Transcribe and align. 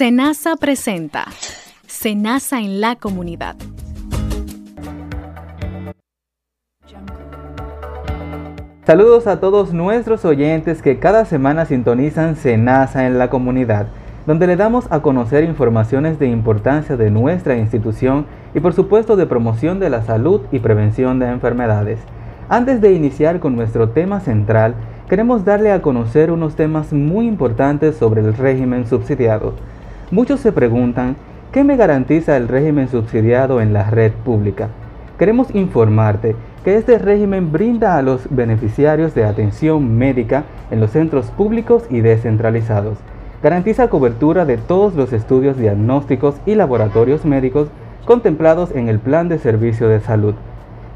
Senasa 0.00 0.56
presenta 0.56 1.26
Senasa 1.86 2.58
en 2.58 2.80
la 2.80 2.96
comunidad. 2.96 3.54
Saludos 8.86 9.26
a 9.26 9.40
todos 9.40 9.74
nuestros 9.74 10.24
oyentes 10.24 10.80
que 10.80 10.98
cada 10.98 11.26
semana 11.26 11.66
sintonizan 11.66 12.36
Senasa 12.36 13.06
en 13.06 13.18
la 13.18 13.28
comunidad, 13.28 13.88
donde 14.26 14.46
le 14.46 14.56
damos 14.56 14.86
a 14.90 15.02
conocer 15.02 15.44
informaciones 15.44 16.18
de 16.18 16.28
importancia 16.28 16.96
de 16.96 17.10
nuestra 17.10 17.58
institución 17.58 18.24
y 18.54 18.60
por 18.60 18.72
supuesto 18.72 19.16
de 19.16 19.26
promoción 19.26 19.80
de 19.80 19.90
la 19.90 20.00
salud 20.00 20.40
y 20.50 20.60
prevención 20.60 21.18
de 21.18 21.28
enfermedades. 21.28 21.98
Antes 22.48 22.80
de 22.80 22.94
iniciar 22.94 23.38
con 23.38 23.54
nuestro 23.54 23.90
tema 23.90 24.20
central, 24.20 24.76
queremos 25.10 25.44
darle 25.44 25.72
a 25.72 25.82
conocer 25.82 26.30
unos 26.30 26.56
temas 26.56 26.90
muy 26.94 27.26
importantes 27.26 27.96
sobre 27.96 28.22
el 28.22 28.32
régimen 28.32 28.86
subsidiado. 28.86 29.52
Muchos 30.12 30.40
se 30.40 30.50
preguntan, 30.50 31.14
¿qué 31.52 31.62
me 31.62 31.76
garantiza 31.76 32.36
el 32.36 32.48
régimen 32.48 32.88
subsidiado 32.88 33.60
en 33.60 33.72
la 33.72 33.90
red 33.90 34.10
pública? 34.10 34.68
Queremos 35.20 35.54
informarte 35.54 36.34
que 36.64 36.74
este 36.74 36.98
régimen 36.98 37.52
brinda 37.52 37.96
a 37.96 38.02
los 38.02 38.22
beneficiarios 38.28 39.14
de 39.14 39.24
atención 39.24 39.96
médica 39.96 40.42
en 40.72 40.80
los 40.80 40.90
centros 40.90 41.30
públicos 41.30 41.84
y 41.90 42.00
descentralizados. 42.00 42.98
Garantiza 43.40 43.88
cobertura 43.88 44.44
de 44.46 44.56
todos 44.56 44.96
los 44.96 45.12
estudios 45.12 45.56
diagnósticos 45.56 46.34
y 46.44 46.56
laboratorios 46.56 47.24
médicos 47.24 47.68
contemplados 48.04 48.72
en 48.74 48.88
el 48.88 48.98
Plan 48.98 49.28
de 49.28 49.38
Servicio 49.38 49.88
de 49.88 50.00
Salud, 50.00 50.34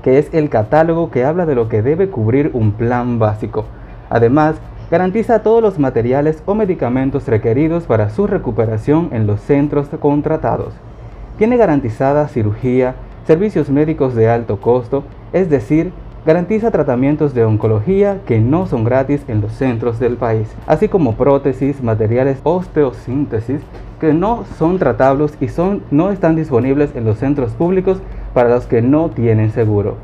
que 0.03 0.19
es 0.19 0.29
el 0.35 0.49
catálogo 0.49 1.13
que 1.13 1.25
habla 1.25 1.47
de 1.47 1.55
lo 1.55 1.69
que 1.69 1.83
debe 1.83 2.09
cubrir 2.09 2.51
un 2.53 2.73
plan 2.73 3.21
básico 3.21 3.65
Además, 4.11 4.57
garantiza 4.95 5.43
todos 5.43 5.61
los 5.61 5.81
materiales 5.81 6.41
o 6.47 6.55
medicamentos 6.55 7.27
requeridos 7.27 7.83
para 7.83 8.11
su 8.11 8.29
recuperación 8.29 9.09
en 9.11 9.27
los 9.27 9.41
centros 9.41 9.89
contratados. 9.99 10.73
Tiene 11.37 11.57
garantizada 11.57 12.29
cirugía, 12.29 12.95
servicios 13.27 13.71
médicos 13.71 14.15
de 14.15 14.29
alto 14.29 14.61
costo, 14.61 15.03
es 15.33 15.51
decir, 15.51 15.91
garantiza 16.25 16.71
tratamientos 16.71 17.35
de 17.35 17.45
oncología 17.45 18.21
que 18.25 18.39
no 18.39 18.69
son 18.69 18.85
gratis 18.85 19.25
en 19.27 19.41
los 19.41 19.51
centros 19.55 19.99
del 19.99 20.17
país, 20.17 20.55
así 20.65 20.87
como 20.87 21.17
prótesis, 21.17 21.83
materiales 21.83 22.39
osteosíntesis 22.45 23.63
que 23.99 24.13
no 24.13 24.45
son 24.61 24.79
tratables 24.79 25.37
y 25.41 25.49
son, 25.49 25.83
no 25.91 26.13
están 26.13 26.37
disponibles 26.37 26.95
en 26.95 27.05
los 27.05 27.19
centros 27.19 27.51
públicos 27.55 27.99
para 28.33 28.51
los 28.51 28.67
que 28.67 28.81
no 28.81 29.09
tienen 29.09 29.51
seguro. 29.51 29.97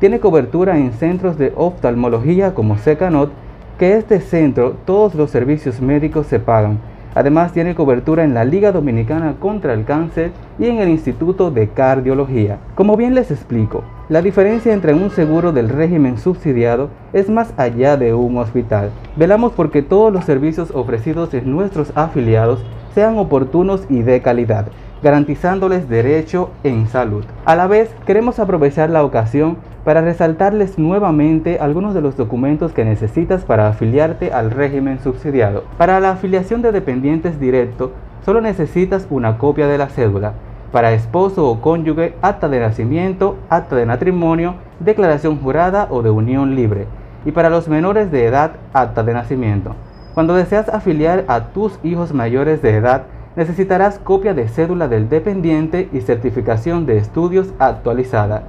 Tiene 0.00 0.20
cobertura 0.20 0.76
en 0.76 0.92
centros 0.92 1.38
de 1.38 1.54
oftalmología 1.56 2.52
como 2.52 2.76
Secanot 2.76 3.30
que 3.78 3.96
este 3.96 4.20
centro 4.20 4.76
todos 4.84 5.14
los 5.14 5.30
servicios 5.30 5.80
médicos 5.80 6.26
se 6.26 6.38
pagan. 6.38 6.78
Además 7.14 7.52
tiene 7.52 7.76
cobertura 7.76 8.24
en 8.24 8.34
la 8.34 8.44
Liga 8.44 8.72
Dominicana 8.72 9.36
contra 9.38 9.72
el 9.72 9.84
Cáncer 9.84 10.32
y 10.58 10.66
en 10.66 10.78
el 10.78 10.88
Instituto 10.88 11.50
de 11.50 11.68
Cardiología. 11.68 12.58
Como 12.74 12.96
bien 12.96 13.14
les 13.14 13.30
explico, 13.30 13.84
la 14.08 14.20
diferencia 14.20 14.72
entre 14.72 14.94
un 14.94 15.10
seguro 15.10 15.52
del 15.52 15.68
régimen 15.68 16.18
subsidiado 16.18 16.90
es 17.12 17.30
más 17.30 17.54
allá 17.56 17.96
de 17.96 18.14
un 18.14 18.36
hospital. 18.38 18.90
Velamos 19.16 19.52
porque 19.52 19.82
todos 19.82 20.12
los 20.12 20.24
servicios 20.24 20.72
ofrecidos 20.72 21.32
en 21.34 21.50
nuestros 21.52 21.92
afiliados 21.94 22.64
sean 22.94 23.16
oportunos 23.16 23.86
y 23.88 24.02
de 24.02 24.20
calidad, 24.20 24.66
garantizándoles 25.02 25.88
derecho 25.88 26.50
en 26.64 26.88
salud. 26.88 27.24
A 27.44 27.54
la 27.54 27.66
vez, 27.68 27.90
queremos 28.06 28.38
aprovechar 28.38 28.90
la 28.90 29.04
ocasión 29.04 29.56
para 29.84 30.00
resaltarles 30.00 30.78
nuevamente 30.78 31.58
algunos 31.60 31.94
de 31.94 32.00
los 32.00 32.16
documentos 32.16 32.72
que 32.72 32.84
necesitas 32.84 33.44
para 33.44 33.68
afiliarte 33.68 34.32
al 34.32 34.50
régimen 34.50 34.98
subsidiado. 34.98 35.64
Para 35.76 36.00
la 36.00 36.12
afiliación 36.12 36.62
de 36.62 36.72
dependientes 36.72 37.38
directo, 37.38 37.92
solo 38.24 38.40
necesitas 38.40 39.06
una 39.10 39.36
copia 39.36 39.66
de 39.66 39.76
la 39.76 39.88
cédula. 39.88 40.32
Para 40.72 40.92
esposo 40.92 41.48
o 41.48 41.60
cónyuge, 41.60 42.14
acta 42.22 42.48
de 42.48 42.60
nacimiento, 42.60 43.36
acta 43.50 43.76
de 43.76 43.86
matrimonio, 43.86 44.54
declaración 44.80 45.38
jurada 45.38 45.86
o 45.90 46.02
de 46.02 46.10
unión 46.10 46.56
libre. 46.56 46.86
Y 47.26 47.32
para 47.32 47.50
los 47.50 47.68
menores 47.68 48.10
de 48.10 48.26
edad, 48.26 48.52
acta 48.72 49.02
de 49.02 49.12
nacimiento. 49.12 49.76
Cuando 50.14 50.34
deseas 50.34 50.68
afiliar 50.68 51.24
a 51.28 51.48
tus 51.48 51.78
hijos 51.84 52.12
mayores 52.12 52.62
de 52.62 52.76
edad, 52.76 53.02
necesitarás 53.36 53.98
copia 53.98 54.32
de 54.32 54.48
cédula 54.48 54.88
del 54.88 55.08
dependiente 55.08 55.88
y 55.92 56.00
certificación 56.00 56.86
de 56.86 56.96
estudios 56.96 57.52
actualizada. 57.58 58.44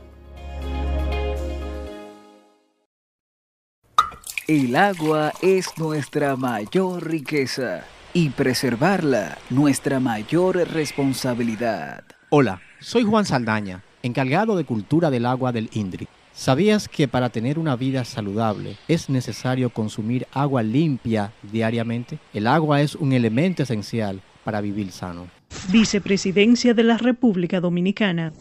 El 4.47 4.75
agua 4.75 5.33
es 5.41 5.77
nuestra 5.77 6.35
mayor 6.35 7.03
riqueza 7.03 7.83
y 8.13 8.29
preservarla 8.29 9.39
nuestra 9.49 9.99
mayor 9.99 10.57
responsabilidad. 10.71 12.03
Hola, 12.29 12.61
soy 12.79 13.03
Juan 13.03 13.25
Saldaña, 13.25 13.83
encargado 14.03 14.55
de 14.55 14.63
cultura 14.63 15.09
del 15.09 15.25
agua 15.25 15.51
del 15.51 15.69
INDRI. 15.73 16.07
¿Sabías 16.31 16.87
que 16.87 17.07
para 17.07 17.29
tener 17.29 17.57
una 17.57 17.75
vida 17.75 18.03
saludable 18.03 18.77
es 18.87 19.09
necesario 19.09 19.69
consumir 19.71 20.27
agua 20.31 20.61
limpia 20.61 21.31
diariamente? 21.41 22.19
El 22.33 22.45
agua 22.45 22.81
es 22.81 22.93
un 22.93 23.13
elemento 23.13 23.63
esencial 23.63 24.21
para 24.43 24.61
vivir 24.61 24.91
sano. 24.91 25.27
Vicepresidencia 25.71 26.73
de 26.73 26.83
la 26.83 26.97
República 26.97 27.59
Dominicana. 27.59 28.33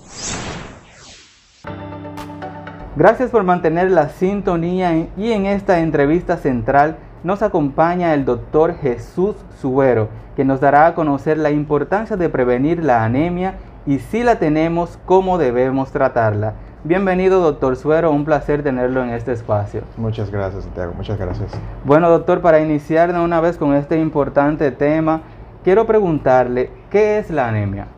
Gracias 2.96 3.30
por 3.30 3.42
mantener 3.42 3.90
la 3.90 4.08
sintonía 4.08 5.08
y 5.16 5.32
en 5.32 5.46
esta 5.46 5.80
entrevista 5.80 6.36
central 6.36 6.96
nos 7.24 7.42
acompaña 7.42 8.14
el 8.14 8.24
doctor 8.24 8.76
Jesús 8.76 9.34
Suero, 9.60 10.08
que 10.36 10.44
nos 10.44 10.60
dará 10.60 10.86
a 10.86 10.94
conocer 10.94 11.38
la 11.38 11.50
importancia 11.50 12.16
de 12.16 12.28
prevenir 12.28 12.84
la 12.84 13.04
anemia 13.04 13.54
y 13.86 13.98
si 13.98 14.22
la 14.22 14.38
tenemos, 14.38 14.98
cómo 15.06 15.38
debemos 15.38 15.90
tratarla. 15.90 16.54
Bienvenido, 16.84 17.40
doctor 17.40 17.76
Suero, 17.76 18.10
un 18.10 18.26
placer 18.26 18.62
tenerlo 18.62 19.02
en 19.02 19.10
este 19.10 19.32
espacio. 19.32 19.82
Muchas 19.96 20.30
gracias, 20.30 20.64
Santiago, 20.64 20.92
muchas 20.94 21.18
gracias. 21.18 21.50
Bueno, 21.84 22.10
doctor, 22.10 22.42
para 22.42 22.60
iniciar 22.60 23.12
de 23.12 23.20
una 23.20 23.40
vez 23.40 23.56
con 23.56 23.74
este 23.74 23.98
importante 23.98 24.70
tema, 24.70 25.22
quiero 25.64 25.86
preguntarle, 25.86 26.70
¿qué 26.94 27.18
es 27.18 27.28
la 27.28 27.48
anemia? 27.48 27.88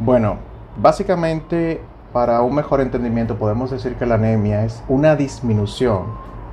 Bueno, 0.00 0.38
básicamente, 0.76 1.80
para 2.12 2.42
un 2.42 2.52
mejor 2.52 2.80
entendimiento, 2.80 3.36
podemos 3.36 3.70
decir 3.70 3.94
que 3.94 4.06
la 4.06 4.16
anemia 4.16 4.64
es 4.64 4.82
una 4.88 5.14
disminución 5.14 6.06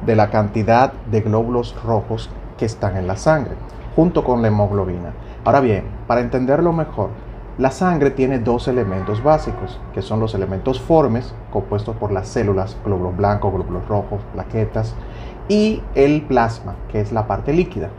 de 0.05 0.15
la 0.15 0.29
cantidad 0.29 0.93
de 1.09 1.21
glóbulos 1.21 1.75
rojos 1.83 2.29
que 2.59 2.65
están 2.65 2.97
en 2.97 3.07
la 3.07 3.17
sangre, 3.17 3.55
junto 3.95 4.23
con 4.23 4.43
la 4.43 4.49
hemoglobina. 4.49 5.13
Ahora 5.43 5.59
bien, 5.59 5.85
para 6.05 6.21
entenderlo 6.21 6.71
mejor, 6.71 7.09
la 7.57 7.71
sangre 7.71 8.11
tiene 8.11 8.37
dos 8.37 8.67
elementos 8.67 9.23
básicos, 9.23 9.81
que 9.95 10.03
son 10.03 10.19
los 10.19 10.35
elementos 10.35 10.79
formes, 10.79 11.33
compuestos 11.51 11.95
por 11.95 12.11
las 12.11 12.27
células, 12.27 12.77
glóbulos 12.85 13.17
blancos, 13.17 13.51
glóbulos 13.51 13.87
rojos, 13.87 14.21
plaquetas, 14.33 14.93
y 15.47 15.81
el 15.95 16.21
plasma, 16.21 16.75
que 16.91 17.01
es 17.01 17.11
la 17.11 17.25
parte 17.25 17.53
líquida, 17.53 17.89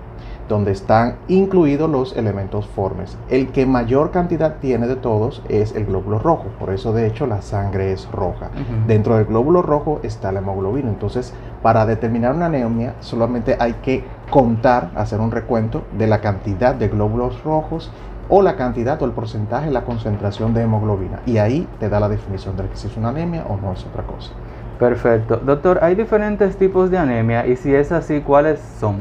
donde 0.50 0.72
están 0.72 1.14
incluidos 1.28 1.88
los 1.88 2.16
elementos 2.16 2.66
formes. 2.66 3.16
El 3.30 3.52
que 3.52 3.64
mayor 3.66 4.10
cantidad 4.10 4.56
tiene 4.56 4.88
de 4.88 4.96
todos 4.96 5.42
es 5.48 5.74
el 5.76 5.86
glóbulo 5.86 6.18
rojo, 6.18 6.46
por 6.58 6.70
eso 6.70 6.92
de 6.92 7.06
hecho 7.06 7.26
la 7.26 7.40
sangre 7.40 7.92
es 7.92 8.10
roja. 8.10 8.50
Dentro 8.86 9.16
del 9.16 9.26
glóbulo 9.26 9.62
rojo 9.62 10.00
está 10.02 10.32
la 10.32 10.40
hemoglobina, 10.40 10.88
entonces 10.88 11.32
para 11.62 11.86
determinar 11.86 12.34
una 12.34 12.46
anemia 12.46 12.96
solamente 12.98 13.56
hay 13.60 13.74
que 13.74 14.04
contar, 14.28 14.90
hacer 14.96 15.20
un 15.20 15.30
recuento 15.30 15.84
de 15.96 16.08
la 16.08 16.20
cantidad 16.20 16.74
de 16.74 16.88
glóbulos 16.88 17.42
rojos 17.44 17.92
o 18.28 18.42
la 18.42 18.56
cantidad 18.56 19.00
o 19.00 19.04
el 19.04 19.12
porcentaje, 19.12 19.70
la 19.70 19.84
concentración 19.84 20.52
de 20.52 20.62
hemoglobina. 20.62 21.20
Y 21.26 21.38
ahí 21.38 21.68
te 21.78 21.88
da 21.88 22.00
la 22.00 22.08
definición 22.08 22.56
de 22.56 22.64
si 22.74 22.88
es 22.88 22.96
una 22.96 23.10
anemia 23.10 23.44
o 23.48 23.56
no 23.56 23.72
es 23.72 23.84
otra 23.86 24.02
cosa. 24.02 24.32
Perfecto. 24.80 25.36
Doctor, 25.36 25.78
¿hay 25.82 25.94
diferentes 25.94 26.56
tipos 26.56 26.90
de 26.90 26.98
anemia? 26.98 27.46
Y 27.46 27.54
si 27.54 27.72
es 27.72 27.92
así, 27.92 28.20
¿cuáles 28.20 28.60
son? 28.80 28.98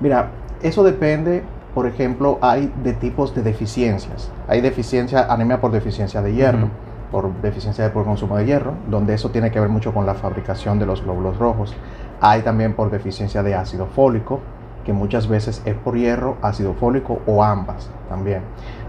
Mira, 0.00 0.28
eso 0.62 0.82
depende, 0.82 1.42
por 1.74 1.86
ejemplo, 1.86 2.38
hay 2.40 2.72
de 2.82 2.92
tipos 2.92 3.34
de 3.34 3.42
deficiencias. 3.42 4.30
Hay 4.48 4.60
deficiencia, 4.60 5.32
anemia 5.32 5.60
por 5.60 5.70
deficiencia 5.70 6.22
de 6.22 6.34
hierro, 6.34 6.68
por 7.10 7.32
deficiencia 7.40 7.84
de 7.84 7.90
por 7.90 8.04
consumo 8.04 8.36
de 8.36 8.46
hierro, 8.46 8.74
donde 8.88 9.14
eso 9.14 9.30
tiene 9.30 9.50
que 9.50 9.60
ver 9.60 9.68
mucho 9.68 9.94
con 9.94 10.06
la 10.06 10.14
fabricación 10.14 10.78
de 10.78 10.86
los 10.86 11.02
glóbulos 11.02 11.38
rojos. 11.38 11.74
Hay 12.20 12.42
también 12.42 12.74
por 12.74 12.90
deficiencia 12.90 13.42
de 13.42 13.54
ácido 13.54 13.86
fólico, 13.86 14.40
que 14.84 14.92
muchas 14.92 15.28
veces 15.28 15.62
es 15.64 15.74
por 15.74 15.96
hierro, 15.96 16.36
ácido 16.42 16.74
fólico 16.74 17.20
o 17.26 17.44
ambas 17.44 17.90
también. 18.08 18.42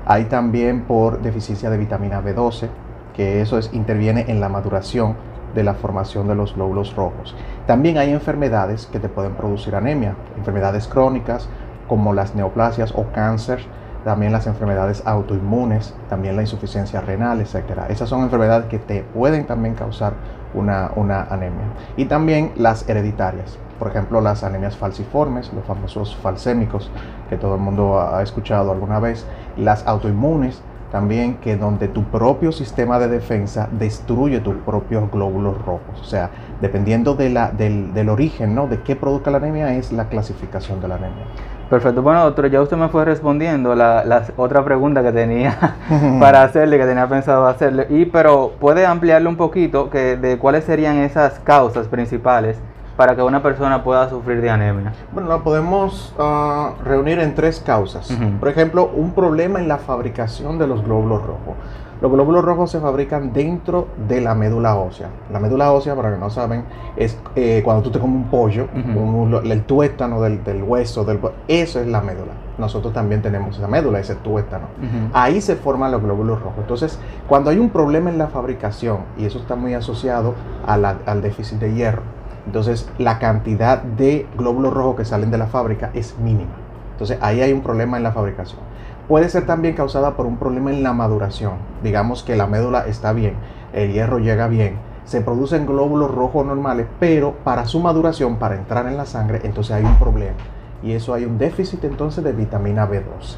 Hay 0.05 0.25
también 0.25 0.83
por 0.85 1.21
deficiencia 1.21 1.69
de 1.69 1.77
vitamina 1.77 2.23
B12, 2.23 2.69
que 3.13 3.41
eso 3.41 3.57
es, 3.57 3.69
interviene 3.73 4.25
en 4.29 4.39
la 4.39 4.49
maduración 4.49 5.15
de 5.55 5.63
la 5.63 5.73
formación 5.73 6.27
de 6.27 6.35
los 6.35 6.55
glóbulos 6.55 6.95
rojos. 6.95 7.35
También 7.65 7.97
hay 7.97 8.11
enfermedades 8.11 8.87
que 8.87 8.99
te 8.99 9.09
pueden 9.09 9.33
producir 9.33 9.75
anemia, 9.75 10.15
enfermedades 10.37 10.87
crónicas 10.87 11.49
como 11.87 12.13
las 12.13 12.35
neoplasias 12.35 12.93
o 12.95 13.07
cáncer, 13.11 13.59
también 14.03 14.31
las 14.31 14.47
enfermedades 14.47 15.03
autoinmunes, 15.05 15.93
también 16.09 16.35
la 16.35 16.43
insuficiencia 16.43 17.01
renal, 17.01 17.41
etc. 17.41 17.89
Esas 17.89 18.07
son 18.07 18.21
enfermedades 18.21 18.67
que 18.67 18.79
te 18.79 19.03
pueden 19.03 19.45
también 19.45 19.75
causar 19.75 20.13
una, 20.53 20.91
una 20.95 21.23
anemia. 21.23 21.65
Y 21.97 22.05
también 22.05 22.53
las 22.55 22.87
hereditarias, 22.87 23.57
por 23.77 23.89
ejemplo, 23.89 24.21
las 24.21 24.43
anemias 24.43 24.77
falciformes, 24.77 25.51
los 25.53 25.65
famosos 25.65 26.15
falsémicos 26.17 26.89
que 27.29 27.37
todo 27.37 27.55
el 27.55 27.61
mundo 27.61 27.99
ha 27.99 28.21
escuchado 28.23 28.71
alguna 28.71 28.99
vez, 28.99 29.25
las 29.57 29.85
autoinmunes 29.85 30.61
también, 30.91 31.35
que 31.35 31.55
donde 31.55 31.87
tu 31.87 32.03
propio 32.05 32.51
sistema 32.51 32.99
de 32.99 33.07
defensa 33.07 33.69
destruye 33.71 34.39
tus 34.39 34.55
propios 34.55 35.11
glóbulos 35.11 35.63
rojos. 35.63 35.99
O 36.01 36.05
sea, 36.05 36.29
dependiendo 36.61 37.15
de 37.15 37.29
la, 37.29 37.51
del, 37.51 37.93
del 37.93 38.09
origen, 38.09 38.55
¿no? 38.55 38.67
De 38.67 38.81
qué 38.81 38.95
produzca 38.95 39.31
la 39.31 39.37
anemia 39.37 39.73
es 39.75 39.91
la 39.91 40.09
clasificación 40.09 40.81
de 40.81 40.87
la 40.87 40.95
anemia. 40.95 41.25
Perfecto. 41.69 42.01
Bueno, 42.01 42.23
doctor, 42.23 42.49
ya 42.49 42.61
usted 42.61 42.77
me 42.77 42.89
fue 42.89 43.05
respondiendo 43.05 43.75
la, 43.75 44.03
la 44.03 44.23
otra 44.37 44.65
pregunta 44.65 45.03
que 45.03 45.11
tenía 45.11 45.55
para 46.19 46.41
hacerle, 46.41 46.79
que 46.79 46.85
tenía 46.85 47.07
pensado 47.07 47.45
hacerle. 47.45 47.85
Y, 47.89 48.05
pero 48.05 48.53
puede 48.59 48.87
ampliarle 48.87 49.29
un 49.29 49.37
poquito 49.37 49.91
que 49.91 50.17
de 50.17 50.39
cuáles 50.39 50.63
serían 50.63 50.97
esas 50.97 51.39
causas 51.39 51.87
principales 51.87 52.59
para 52.99 53.15
que 53.15 53.21
una 53.23 53.41
persona 53.41 53.81
pueda 53.81 54.09
sufrir 54.09 54.41
de 54.41 54.49
anemia? 54.49 54.91
Bueno, 55.13 55.29
la 55.29 55.37
podemos 55.37 56.13
uh, 56.19 56.83
reunir 56.83 57.17
en 57.19 57.33
tres 57.33 57.61
causas. 57.61 58.11
Uh 58.11 58.15
-huh. 58.15 58.39
Por 58.39 58.49
ejemplo, 58.49 58.91
un 58.93 59.13
problema 59.13 59.57
en 59.57 59.69
la 59.69 59.77
fabricación 59.77 60.59
de 60.59 60.67
los 60.67 60.83
glóbulos 60.83 61.21
rojos. 61.21 61.55
Los 62.01 62.11
glóbulos 62.11 62.43
rojos 62.43 62.71
se 62.71 62.81
fabrican 62.81 63.31
dentro 63.31 63.87
de 64.09 64.19
la 64.19 64.35
médula 64.35 64.75
ósea. 64.75 65.07
La 65.31 65.39
médula 65.39 65.71
ósea, 65.71 65.95
para 65.95 66.11
que 66.11 66.17
no 66.17 66.29
saben, 66.29 66.65
es 66.97 67.17
eh, 67.37 67.61
cuando 67.63 67.83
tú 67.83 67.89
te 67.89 67.99
comes 67.99 68.17
un 68.17 68.29
pollo, 68.29 68.63
uh 68.65 68.77
-huh. 68.77 68.97
un, 68.97 69.49
el 69.49 69.61
tuétano 69.63 70.19
del, 70.19 70.43
del, 70.43 70.61
hueso, 70.61 71.05
del, 71.05 71.19
eso 71.47 71.79
es 71.79 71.87
la 71.87 72.01
médula. 72.01 72.33
Nosotros 72.57 72.91
también 72.91 73.21
tenemos 73.21 73.57
esa 73.57 73.69
médula, 73.69 73.99
ese 73.99 74.15
tuétano. 74.15 74.65
Ahí 75.13 75.39
se 75.39 75.55
forman 75.55 75.89
los 75.93 76.01
glóbulos 76.01 76.41
rojos. 76.41 76.59
Entonces, 76.59 76.99
cuando 77.29 77.49
hay 77.49 77.59
un 77.59 77.69
problema 77.69 78.09
en 78.09 78.17
la 78.17 78.27
fabricación, 78.27 78.97
y 79.17 79.23
eso 79.23 79.39
está 79.39 79.55
muy 79.55 79.73
asociado 79.73 80.33
a 80.67 80.75
la, 80.75 80.97
al 81.05 81.21
déficit 81.21 81.59
de 81.59 81.73
hierro, 81.73 82.18
entonces 82.49 82.89
la 82.97 83.19
cantidad 83.19 83.83
de 83.83 84.25
glóbulos 84.35 84.73
rojos 84.73 84.95
que 84.95 85.05
salen 85.05 85.29
de 85.29 85.37
la 85.37 85.45
fábrica 85.45 85.91
es 85.93 86.17
mínima. 86.17 86.49
Entonces 86.93 87.19
ahí 87.21 87.41
hay 87.41 87.53
un 87.53 87.61
problema 87.61 87.95
en 87.97 88.01
la 88.01 88.11
fabricación. 88.11 88.59
Puede 89.07 89.29
ser 89.29 89.45
también 89.45 89.75
causada 89.75 90.15
por 90.15 90.25
un 90.25 90.37
problema 90.37 90.71
en 90.71 90.81
la 90.81 90.91
maduración. 90.91 91.53
Digamos 91.83 92.23
que 92.23 92.35
la 92.35 92.47
médula 92.47 92.87
está 92.87 93.13
bien, 93.13 93.35
el 93.71 93.93
hierro 93.93 94.17
llega 94.17 94.47
bien, 94.47 94.77
se 95.05 95.21
producen 95.21 95.67
glóbulos 95.67 96.09
rojos 96.09 96.43
normales, 96.43 96.87
pero 96.99 97.35
para 97.43 97.65
su 97.65 97.81
maduración, 97.81 98.37
para 98.37 98.55
entrar 98.55 98.87
en 98.87 98.97
la 98.97 99.05
sangre, 99.05 99.41
entonces 99.43 99.75
hay 99.75 99.85
un 99.85 99.99
problema. 99.99 100.37
Y 100.81 100.93
eso 100.93 101.13
hay 101.13 101.25
un 101.25 101.37
déficit 101.37 101.83
entonces 101.83 102.23
de 102.23 102.31
vitamina 102.31 102.89
B12. 102.89 103.35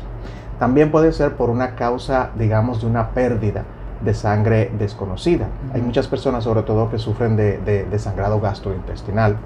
También 0.57 0.89
puede 0.89 1.11
ser 1.11 1.35
por 1.35 1.49
una 1.49 1.75
causa, 1.75 2.29
digamos, 2.37 2.79
de 2.79 2.87
una 2.87 3.09
pérdida 3.09 3.65
de 4.03 4.13
sangre 4.13 4.71
desconocida. 4.77 5.45
Uh 5.45 5.71
-huh. 5.71 5.75
Hay 5.75 5.81
muchas 5.81 6.07
personas, 6.07 6.43
sobre 6.43 6.63
todo, 6.63 6.89
que 6.89 6.97
sufren 6.97 7.35
de, 7.35 7.57
de, 7.59 7.85
de, 7.85 7.99
sangrado 7.99 8.39
gastrointestinal 8.39 9.37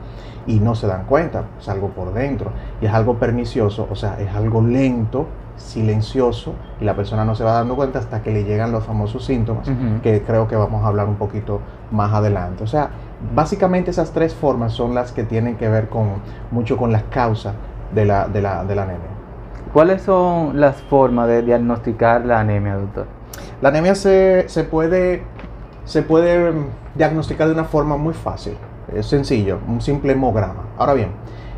y 0.48 0.60
no 0.60 0.76
se 0.76 0.88
dan 0.88 1.06
cuenta, 1.06 1.46
es 1.60 1.68
algo 1.70 1.90
por 1.90 2.14
dentro 2.14 2.52
y 2.82 2.86
es 2.86 2.94
algo 2.94 3.16
pernicioso, 3.16 3.88
o 3.90 3.96
sea, 3.96 4.20
es 4.20 4.34
algo 4.36 4.62
lento, 4.62 5.26
silencioso 5.58 6.54
y 6.82 6.86
la 6.86 6.96
persona 6.96 7.26
no 7.26 7.34
se 7.36 7.44
va 7.44 7.54
dando 7.54 7.76
cuenta 7.76 8.00
hasta 8.00 8.22
que 8.22 8.32
le 8.32 8.44
llegan 8.44 8.72
los 8.72 8.84
famosos 8.84 9.26
síntomas, 9.26 9.68
uh 9.68 9.72
-huh. 9.72 10.02
que 10.02 10.22
creo 10.22 10.48
que 10.48 10.56
vamos 10.56 10.84
a 10.84 10.88
hablar 10.88 11.08
un 11.08 11.16
poquito 11.16 11.62
más 11.92 12.14
adelante. 12.14 12.64
O 12.64 12.68
sea, 12.68 12.90
básicamente 13.34 13.92
esas 13.92 14.12
tres 14.12 14.34
formas 14.34 14.74
son 14.74 14.94
las 14.94 15.12
que 15.12 15.24
tienen 15.24 15.56
que 15.56 15.70
ver 15.70 15.90
con 15.90 16.08
mucho 16.52 16.78
con 16.78 16.92
las 16.92 17.04
causas 17.04 17.54
de 17.94 18.06
la, 18.06 18.28
de 18.28 18.42
la, 18.42 18.64
de 18.66 18.76
la 18.76 18.84
anemia. 18.84 19.08
¿Cuáles 19.74 20.02
son 20.04 20.60
las 20.60 20.82
formas 20.84 21.28
de 21.28 21.42
diagnosticar 21.42 22.26
la 22.26 22.40
anemia, 22.40 22.76
doctor? 22.76 23.08
La 23.62 23.70
anemia 23.70 23.96
se, 23.96 24.46
se, 24.48 24.64
puede, 24.64 25.24
se 25.86 26.02
puede 26.02 26.54
diagnosticar 26.96 27.48
de 27.48 27.54
una 27.54 27.64
forma 27.66 27.98
muy 27.98 28.14
fácil. 28.14 28.58
Es 28.94 29.08
sencillo, 29.08 29.60
un 29.68 29.82
simple 29.82 30.14
hemograma. 30.14 30.66
Ahora 30.78 30.94
bien, 30.94 31.10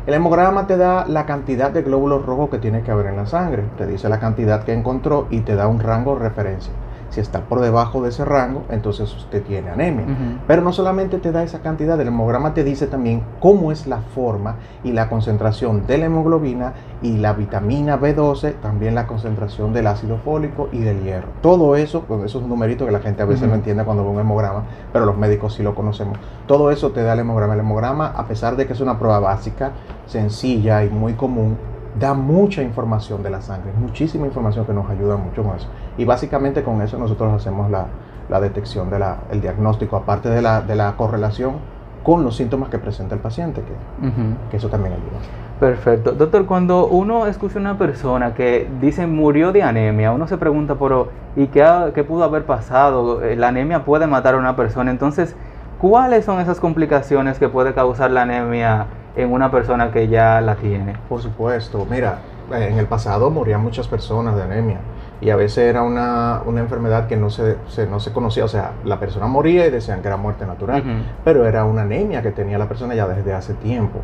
el 0.06 0.14
hemograma 0.14 0.66
te 0.66 0.76
da 0.76 1.04
la 1.06 1.26
cantidad 1.26 1.70
de 1.70 1.82
glóbulos 1.82 2.24
rojos 2.24 2.48
que 2.50 2.58
tiene 2.58 2.82
que 2.82 2.90
haber 2.90 3.06
en 3.06 3.16
la 3.16 3.26
sangre. 3.26 3.64
Te 3.76 3.86
dice 3.86 4.08
la 4.08 4.18
cantidad 4.18 4.64
que 4.64 4.72
encontró 4.72 5.26
y 5.28 5.40
te 5.40 5.54
da 5.54 5.68
un 5.68 5.80
rango 5.80 6.14
de 6.14 6.20
referencia. 6.20 6.72
Si 7.10 7.20
está 7.20 7.40
por 7.40 7.60
debajo 7.60 8.02
de 8.02 8.10
ese 8.10 8.24
rango, 8.24 8.64
entonces 8.70 9.14
usted 9.14 9.42
tiene 9.42 9.70
anemia. 9.70 10.04
Uh 10.04 10.10
-huh. 10.10 10.38
Pero 10.46 10.62
no 10.62 10.72
solamente 10.72 11.18
te 11.18 11.32
da 11.32 11.42
esa 11.42 11.60
cantidad, 11.60 12.00
el 12.00 12.08
hemograma 12.08 12.54
te 12.54 12.64
dice 12.64 12.86
también 12.86 13.22
cómo 13.40 13.72
es 13.72 13.86
la 13.86 13.98
forma 13.98 14.56
y 14.84 14.92
la 14.92 15.08
concentración 15.08 15.86
de 15.86 15.98
la 15.98 16.06
hemoglobina 16.06 16.74
y 17.02 17.16
la 17.16 17.32
vitamina 17.32 17.98
B12, 17.98 18.54
también 18.60 18.94
la 18.94 19.06
concentración 19.06 19.72
del 19.72 19.86
ácido 19.86 20.18
fólico 20.18 20.68
y 20.72 20.80
del 20.80 21.02
hierro. 21.02 21.28
Todo 21.40 21.76
eso, 21.76 22.02
pues 22.02 22.24
esos 22.24 22.42
numeritos 22.42 22.86
que 22.86 22.92
la 22.92 23.00
gente 23.00 23.22
a 23.22 23.26
veces 23.26 23.42
uh 23.42 23.46
-huh. 23.46 23.50
no 23.50 23.54
entiende 23.56 23.84
cuando 23.84 24.04
ve 24.04 24.10
un 24.10 24.20
hemograma, 24.20 24.64
pero 24.92 25.06
los 25.06 25.16
médicos 25.16 25.54
sí 25.54 25.62
lo 25.62 25.74
conocemos. 25.74 26.18
Todo 26.46 26.70
eso 26.70 26.90
te 26.90 27.02
da 27.02 27.14
el 27.14 27.20
hemograma. 27.20 27.54
El 27.54 27.60
hemograma, 27.60 28.08
a 28.08 28.26
pesar 28.26 28.56
de 28.56 28.66
que 28.66 28.72
es 28.74 28.80
una 28.80 28.98
prueba 28.98 29.20
básica, 29.20 29.72
sencilla 30.06 30.84
y 30.84 30.90
muy 30.90 31.14
común, 31.14 31.56
da 31.98 32.14
mucha 32.14 32.62
información 32.62 33.22
de 33.22 33.30
la 33.30 33.40
sangre, 33.40 33.72
muchísima 33.78 34.26
información 34.26 34.64
que 34.64 34.72
nos 34.72 34.88
ayuda 34.90 35.16
mucho 35.16 35.42
con 35.42 35.56
eso. 35.56 35.68
Y 35.96 36.04
básicamente 36.04 36.62
con 36.62 36.80
eso 36.82 36.98
nosotros 36.98 37.32
hacemos 37.32 37.70
la, 37.70 37.86
la 38.28 38.40
detección, 38.40 38.90
del 38.90 39.02
de 39.30 39.40
diagnóstico, 39.40 39.96
aparte 39.96 40.28
de 40.28 40.42
la, 40.42 40.60
de 40.60 40.74
la, 40.74 40.96
correlación 40.96 41.54
con 42.02 42.24
los 42.24 42.36
síntomas 42.36 42.68
que 42.68 42.78
presenta 42.78 43.14
el 43.14 43.20
paciente, 43.20 43.62
que, 43.62 44.06
uh 44.06 44.10
-huh. 44.10 44.50
que 44.50 44.56
eso 44.56 44.68
también 44.68 44.94
ayuda. 44.94 45.18
Perfecto. 45.58 46.12
Doctor, 46.12 46.46
cuando 46.46 46.86
uno 46.86 47.26
escucha 47.26 47.58
a 47.58 47.60
una 47.60 47.76
persona 47.76 48.32
que 48.34 48.68
dice 48.80 49.06
murió 49.06 49.50
de 49.50 49.62
anemia, 49.62 50.12
uno 50.12 50.28
se 50.28 50.38
pregunta, 50.38 50.76
pero 50.76 51.08
¿y 51.34 51.48
qué, 51.48 51.64
qué 51.94 52.04
pudo 52.04 52.22
haber 52.22 52.44
pasado? 52.44 53.20
La 53.36 53.48
anemia 53.48 53.84
puede 53.84 54.06
matar 54.06 54.36
a 54.36 54.38
una 54.38 54.54
persona. 54.54 54.90
Entonces, 54.92 55.34
¿cuáles 55.80 56.24
son 56.24 56.40
esas 56.40 56.60
complicaciones 56.60 57.38
que 57.38 57.48
puede 57.48 57.74
causar 57.74 58.10
la 58.10 58.22
anemia 58.22 58.86
en 59.16 59.32
una 59.32 59.50
persona 59.50 59.90
que 59.90 60.08
ya 60.08 60.40
la 60.40 60.56
tiene? 60.56 60.94
Por 61.08 61.20
supuesto, 61.20 61.86
mira, 61.90 62.18
en 62.52 62.78
el 62.78 62.86
pasado 62.86 63.30
morían 63.30 63.62
muchas 63.62 63.88
personas 63.88 64.36
de 64.36 64.42
anemia. 64.42 64.78
y 65.20 65.30
a 65.30 65.36
veces 65.36 65.58
era 65.58 65.82
una, 65.82 66.42
enfermedad 66.46 67.08
que 67.08 67.16
no 67.16 67.28
se, 67.28 67.56
no 67.90 67.98
se 67.98 68.12
conocía, 68.12 68.44
o 68.44 68.48
sea, 68.48 68.72
la 68.84 69.00
persona 69.00 69.26
moría 69.26 69.66
y 69.66 69.70
decían 69.70 70.00
que 70.00 70.06
era 70.06 70.16
muerte 70.16 70.46
natural, 70.46 70.82
pero 71.24 71.44
era 71.44 71.64
una 71.64 71.82
anemia 71.82 72.22
que 72.22 72.30
tenía 72.30 72.56
la 72.56 72.68
persona 72.68 72.94
ya 72.94 73.08
desde 73.08 73.32
hace 73.32 73.54
tiempo. 73.54 73.98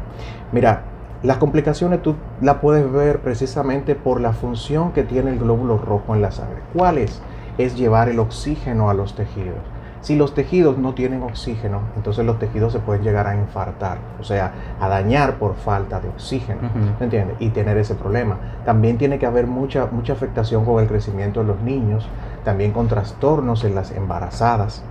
Mira, 0.50 0.82
las 1.22 1.38
complicaciones 1.38 2.02
tú 2.02 2.16
la 2.40 2.60
puedes 2.60 2.90
ver 2.90 3.20
precisamente 3.20 3.94
por 3.94 4.20
la 4.20 4.32
función 4.32 4.92
que 4.92 5.04
tiene 5.04 5.30
el 5.30 5.38
glóbulo 5.38 5.78
rojo 5.78 6.14
en 6.14 6.20
la 6.20 6.30
sangre. 6.30 6.58
¿Cuál 6.74 6.98
es? 6.98 7.22
Es 7.56 7.76
llevar 7.76 8.08
el 8.08 8.18
oxígeno 8.18 8.90
a 8.90 8.94
los 8.94 9.14
tejidos. 9.14 9.73
Si 10.04 10.16
los 10.16 10.34
tejidos 10.34 10.76
no 10.76 10.92
tienen 10.92 11.22
oxígeno, 11.22 11.80
entonces 11.96 12.26
los 12.26 12.38
tejidos 12.38 12.74
se 12.74 12.78
pueden 12.78 13.02
llegar 13.02 13.26
a 13.26 13.36
infartar, 13.36 13.96
o 14.20 14.22
sea, 14.22 14.52
a 14.78 14.86
dañar 14.86 15.38
por 15.38 15.54
falta 15.54 15.98
de 15.98 16.10
oxígeno, 16.10 16.60
¿me 17.00 17.04
entiendes? 17.04 17.38
Y 17.40 17.48
tener 17.48 17.78
ese 17.78 17.94
problema. 17.94 18.36
También 18.66 18.98
tiene 18.98 19.18
que 19.18 19.24
haber 19.24 19.46
mucha, 19.46 19.86
mucha 19.86 20.12
afectación 20.12 20.66
con 20.66 20.82
el 20.82 20.88
crecimiento 20.88 21.40
de 21.40 21.46
los 21.46 21.60
niños, 21.62 22.06
también 22.44 22.72
con 22.72 22.86
trastornos 22.86 23.64
en 23.64 23.74
las 23.74 23.92
embarazadas. 23.92 24.82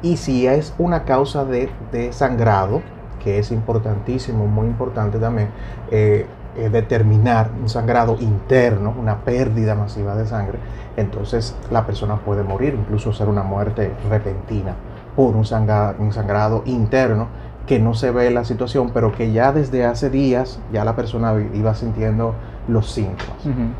Y 0.00 0.16
si 0.16 0.46
es 0.46 0.72
una 0.78 1.04
causa 1.04 1.44
de, 1.44 1.68
sangrado, 2.12 2.80
que 3.22 3.38
es 3.38 3.50
importantísimo, 3.50 4.46
muy 4.46 4.66
importante 4.66 5.18
también, 5.18 5.48
eh, 5.90 6.24
eh, 6.56 6.68
determinar 6.70 7.50
un 7.60 7.68
sangrado 7.68 8.16
interno, 8.20 8.94
una 8.98 9.18
pérdida 9.18 9.74
masiva 9.74 10.14
de 10.14 10.26
sangre, 10.26 10.58
entonces 10.96 11.56
la 11.70 11.84
persona 11.86 12.16
puede 12.16 12.42
morir, 12.42 12.74
incluso 12.78 13.12
ser 13.12 13.28
una 13.28 13.42
muerte 13.42 13.92
repentina 14.08 14.74
por 15.16 15.34
un 15.36 15.44
sangrado, 15.44 15.96
un 15.98 16.12
sangrado 16.12 16.62
interno 16.66 17.28
que 17.66 17.78
no 17.78 17.94
se 17.94 18.10
ve 18.10 18.30
la 18.30 18.44
situación, 18.44 18.90
pero 18.92 19.12
que 19.12 19.32
ya 19.32 19.52
desde 19.52 19.84
hace 19.84 20.10
días 20.10 20.60
ya 20.72 20.84
la 20.84 20.94
persona 20.96 21.34
iba 21.54 21.74
sintiendo 21.74 22.34
los 22.68 22.90
síntomas. 22.90 23.36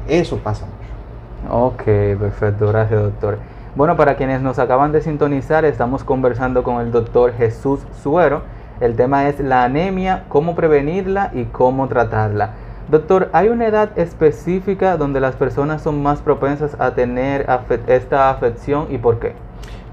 Eso 0.09 0.39
pasa 0.39 0.67
mucho. 0.67 1.55
Ok, 1.55 1.83
perfecto, 2.19 2.69
gracias 2.69 3.03
doctor. 3.03 3.39
Bueno, 3.77 3.97
para 3.97 4.17
quienes 4.17 4.41
nos 4.41 4.59
acaban 4.59 4.93
de 4.93 5.03
sintonizar, 5.03 5.65
estamos 5.65 6.05
conversando 6.05 6.63
con 6.63 6.81
el 6.81 6.93
doctor 6.93 7.35
Jesús 7.35 7.81
Suero. 8.03 8.43
El 8.81 8.97
tema 8.97 9.29
es 9.29 9.41
la 9.41 9.65
anemia, 9.65 10.25
cómo 10.29 10.55
prevenirla 10.55 11.31
y 11.35 11.45
cómo 11.45 11.89
tratarla. 11.89 12.51
Doctor, 12.89 13.31
¿hay 13.33 13.49
una 13.49 13.67
edad 13.67 13.99
específica 13.99 14.99
donde 14.99 15.19
las 15.19 15.37
personas 15.37 15.81
son 15.81 16.03
más 16.03 16.21
propensas 16.21 16.79
a 16.79 16.95
tener 16.95 17.47
esta 17.87 18.29
afección 18.29 18.89
y 18.91 18.99
por 18.99 19.19
qué? 19.19 19.33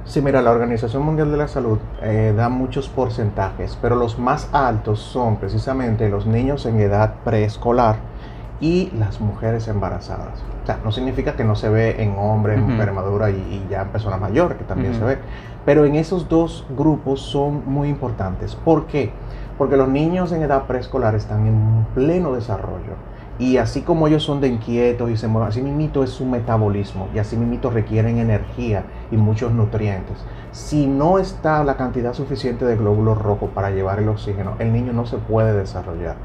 Sí, 0.04 0.22
mira, 0.22 0.42
la 0.42 0.52
Organización 0.52 1.04
Mundial 1.04 1.32
de 1.32 1.38
la 1.38 1.48
Salud 1.48 1.80
eh, 2.02 2.34
da 2.36 2.50
muchos 2.50 2.90
porcentajes, 2.90 3.78
pero 3.82 3.96
los 3.96 4.20
más 4.20 4.50
altos 4.52 5.00
son 5.00 5.38
precisamente 5.38 6.10
los 6.10 6.26
niños 6.26 6.66
en 6.66 6.82
edad 6.82 7.14
preescolar 7.24 7.96
y 8.62 8.92
las 8.98 9.20
mujeres 9.20 9.68
embarazadas. 9.68 10.44
O 10.64 10.66
sea, 10.66 10.80
no 10.84 10.92
significa 10.92 11.34
que 11.36 11.44
no 11.44 11.56
se 11.56 11.68
ve 11.68 12.02
en 12.02 12.16
hombres, 12.18 12.58
en 12.58 12.70
mujeres 12.70 12.94
maduras 12.94 13.32
y, 13.32 13.66
ya 13.70 13.82
en 13.82 13.90
personas 13.90 14.22
mayores, 14.22 14.58
que 14.58 14.64
también 14.64 14.94
se 14.94 15.04
ve. 15.04 15.18
Pero 15.66 15.86
en 15.86 15.96
esos 15.96 16.30
dos 16.30 16.66
grupos 16.70 17.22
son 17.22 17.64
muy 17.66 17.90
importantes. 17.90 18.56
¿Por 18.56 18.86
qué? 18.86 19.12
Porque 19.58 19.78
los 19.78 19.90
niños 19.90 20.32
en 20.32 20.44
edad 20.44 20.68
preescolar 20.68 21.16
están 21.16 21.48
en 21.48 21.86
pleno 21.96 22.34
desarrollo. 22.34 22.94
Y 23.40 23.58
así 23.58 23.82
como 23.82 24.08
ellos 24.08 24.22
son 24.22 24.40
de 24.40 24.48
inquietos 24.48 25.10
y 25.10 25.18
se 25.18 25.28
mueven, 25.28 25.50
así 25.50 25.64
mismo 25.64 26.04
es 26.04 26.12
su 26.12 26.26
metabolismo 26.26 27.08
y 27.16 27.18
así 27.18 27.36
mismo 27.36 27.72
requieren 27.72 28.20
energía 28.20 28.84
y 29.10 29.18
muchos 29.18 29.52
nutrientes. 29.52 30.18
Si 30.52 30.86
no 30.86 31.18
está 31.18 31.64
la 31.64 31.76
cantidad 31.76 32.14
suficiente 32.14 32.66
de 32.66 32.76
glóbulos 32.76 33.18
rojos 33.20 33.50
para 33.50 33.72
llevar 33.72 33.98
el 33.98 34.10
oxígeno, 34.10 34.54
el 34.60 34.72
niño 34.72 34.94
no 34.94 35.08
se 35.08 35.18
puede 35.18 35.54
desarrollar. 35.54 36.18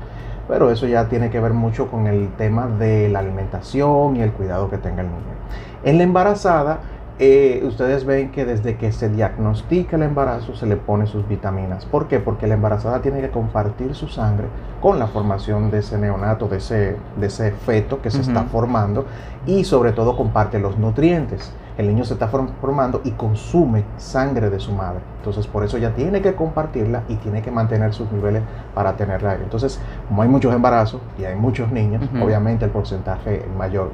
Pero 0.48 0.70
eso 0.70 0.86
ya 0.86 1.08
tiene 1.08 1.30
que 1.30 1.40
ver 1.40 1.52
mucho 1.52 1.88
con 1.88 2.06
el 2.06 2.28
tema 2.36 2.66
de 2.66 3.08
la 3.08 3.18
alimentación 3.18 4.16
y 4.16 4.22
el 4.22 4.32
cuidado 4.32 4.70
que 4.70 4.78
tenga 4.78 5.02
el 5.02 5.08
niño. 5.08 5.36
En 5.84 5.98
la 5.98 6.04
embarazada, 6.04 6.80
eh, 7.18 7.62
ustedes 7.64 8.04
ven 8.04 8.30
que 8.30 8.44
desde 8.44 8.76
que 8.76 8.92
se 8.92 9.08
diagnostica 9.08 9.96
el 9.96 10.02
embarazo 10.02 10.54
se 10.54 10.66
le 10.66 10.76
pone 10.76 11.06
sus 11.06 11.26
vitaminas. 11.26 11.86
¿Por 11.86 12.08
qué? 12.08 12.20
Porque 12.20 12.46
la 12.46 12.54
embarazada 12.54 13.00
tiene 13.00 13.22
que 13.22 13.30
compartir 13.30 13.94
su 13.94 14.08
sangre 14.08 14.48
con 14.82 14.98
la 14.98 15.06
formación 15.06 15.70
de 15.70 15.78
ese 15.78 15.96
neonato, 15.96 16.46
de 16.46 16.58
ese, 16.58 16.96
de 17.18 17.26
ese 17.26 17.52
feto 17.52 18.02
que 18.02 18.10
se 18.10 18.20
está 18.20 18.42
formando 18.42 19.06
y 19.46 19.64
sobre 19.64 19.92
todo 19.92 20.14
comparte 20.14 20.58
los 20.58 20.76
nutrientes. 20.76 21.52
El 21.78 21.88
niño 21.88 22.04
se 22.04 22.14
está 22.14 22.28
formando 22.28 23.02
y 23.04 23.10
consume 23.12 23.84
sangre 23.98 24.48
de 24.48 24.58
su 24.58 24.72
madre. 24.72 25.00
Entonces 25.18 25.46
por 25.46 25.64
eso 25.64 25.76
ya 25.76 25.90
tiene 25.90 26.22
que 26.22 26.34
compartirla 26.34 27.02
y 27.08 27.16
tiene 27.16 27.42
que 27.42 27.50
mantener 27.50 27.92
sus 27.92 28.10
niveles 28.12 28.42
para 28.74 28.96
tenerla. 28.96 29.34
Entonces, 29.34 29.80
como 30.08 30.22
hay 30.22 30.28
muchos 30.28 30.54
embarazos 30.54 31.00
y 31.18 31.24
hay 31.24 31.36
muchos 31.36 31.70
niños, 31.70 32.02
obviamente 32.22 32.64
el 32.64 32.70
porcentaje 32.70 33.44
mayor 33.58 33.90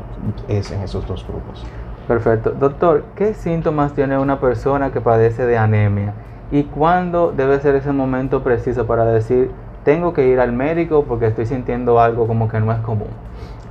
es 0.49 0.71
en 0.71 0.83
esos 0.83 1.07
dos 1.07 1.27
grupos. 1.27 1.65
Perfecto. 2.07 2.51
Doctor, 2.51 3.05
¿qué 3.17 3.35
síntomas 3.35 3.95
tiene 3.95 4.19
una 4.19 4.41
persona 4.41 4.91
que 4.93 5.01
padece 5.01 5.47
de 5.47 5.57
anemia? 5.57 6.13
¿Y 6.51 6.65
cuándo 6.65 7.33
debe 7.33 7.59
ser 7.61 7.75
ese 7.77 7.93
momento 7.93 8.43
preciso 8.43 8.87
para 8.87 9.05
decir, 9.07 9.51
tengo 9.85 10.13
que 10.13 10.27
ir 10.27 10.39
al 10.39 10.53
médico 10.53 11.05
porque 11.09 11.27
estoy 11.27 11.47
sintiendo 11.47 12.01
algo 12.01 12.27
como 12.27 12.49
que 12.49 12.61
no 12.61 12.73
es 12.73 12.79
común? 12.81 13.09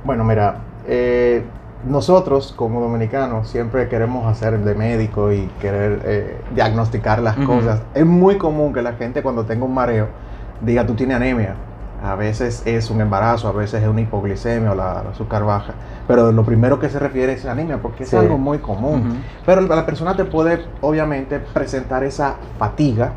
Bueno, 0.04 0.24
mira, 0.24 0.56
eh, 0.86 1.44
nosotros 1.86 2.54
como 2.56 2.80
dominicanos 2.80 3.48
siempre 3.48 3.88
queremos 3.88 4.26
hacer 4.26 4.58
de 4.58 4.74
médico 4.74 5.32
y 5.32 5.48
querer 5.60 6.00
eh, 6.04 6.40
diagnosticar 6.54 7.20
las 7.20 7.36
cosas. 7.36 7.80
Es 7.94 8.06
muy 8.06 8.38
común 8.38 8.72
que 8.72 8.82
la 8.82 8.92
gente 8.92 9.22
cuando 9.22 9.44
tenga 9.44 9.64
un 9.64 9.74
mareo 9.74 10.08
diga, 10.60 10.86
tú 10.86 10.94
tienes 10.94 11.16
anemia 11.16 11.56
a 12.02 12.16
veces 12.16 12.62
es 12.66 12.90
un 12.90 13.00
embarazo, 13.00 13.48
a 13.48 13.52
veces 13.52 13.82
es 13.82 13.88
una 13.88 14.00
hipoglicemia 14.00 14.72
o 14.72 14.74
la, 14.74 15.00
azúcar 15.00 15.44
baja, 15.44 15.74
pero 16.08 16.32
lo 16.32 16.44
primero 16.44 16.80
que 16.80 16.88
se 16.88 16.98
refiere 16.98 17.34
es 17.34 17.46
anemia 17.46 17.80
porque 17.80 18.02
es 18.02 18.12
algo 18.12 18.38
muy 18.38 18.58
común. 18.58 19.22
Pero 19.46 19.60
la 19.60 19.86
persona 19.86 20.16
te 20.16 20.24
puede 20.24 20.64
obviamente 20.80 21.38
presentar 21.38 22.02
esa 22.02 22.36
fatiga, 22.58 23.12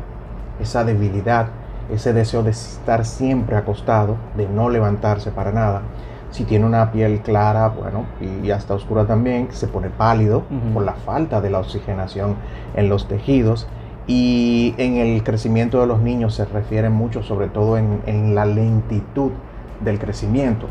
esa 0.60 0.84
debilidad, 0.84 1.48
ese 1.92 2.12
deseo 2.12 2.44
de 2.44 2.50
estar 2.50 3.04
siempre 3.04 3.56
acostado, 3.56 4.16
de 4.36 4.48
no 4.48 4.70
levantarse 4.70 5.32
para 5.32 5.50
nada. 5.50 5.82
Si 6.30 6.44
tiene 6.44 6.66
una 6.66 6.92
piel 6.92 7.20
clara, 7.20 7.68
bueno, 7.68 8.04
y 8.20 8.50
hasta 8.50 8.74
oscura 8.74 9.06
también, 9.06 9.48
se 9.52 9.68
pone 9.68 9.88
pálido 9.90 10.42
por 10.74 10.84
la 10.84 10.94
falta 10.94 11.40
de 11.40 11.50
la 11.50 11.60
oxigenación 11.60 12.36
en 12.74 12.88
los 12.88 13.08
tejidos 13.08 13.68
y 14.06 14.74
en 14.78 14.96
el 14.96 15.22
crecimiento 15.24 15.80
de 15.80 15.86
los 15.86 16.00
niños 16.00 16.34
se 16.34 16.44
refiere 16.44 16.90
mucho 16.90 17.22
sobre 17.22 17.48
todo 17.48 17.76
en, 17.76 18.34
la 18.34 18.44
lentitud 18.44 19.32
del 19.80 19.98
crecimiento. 19.98 20.66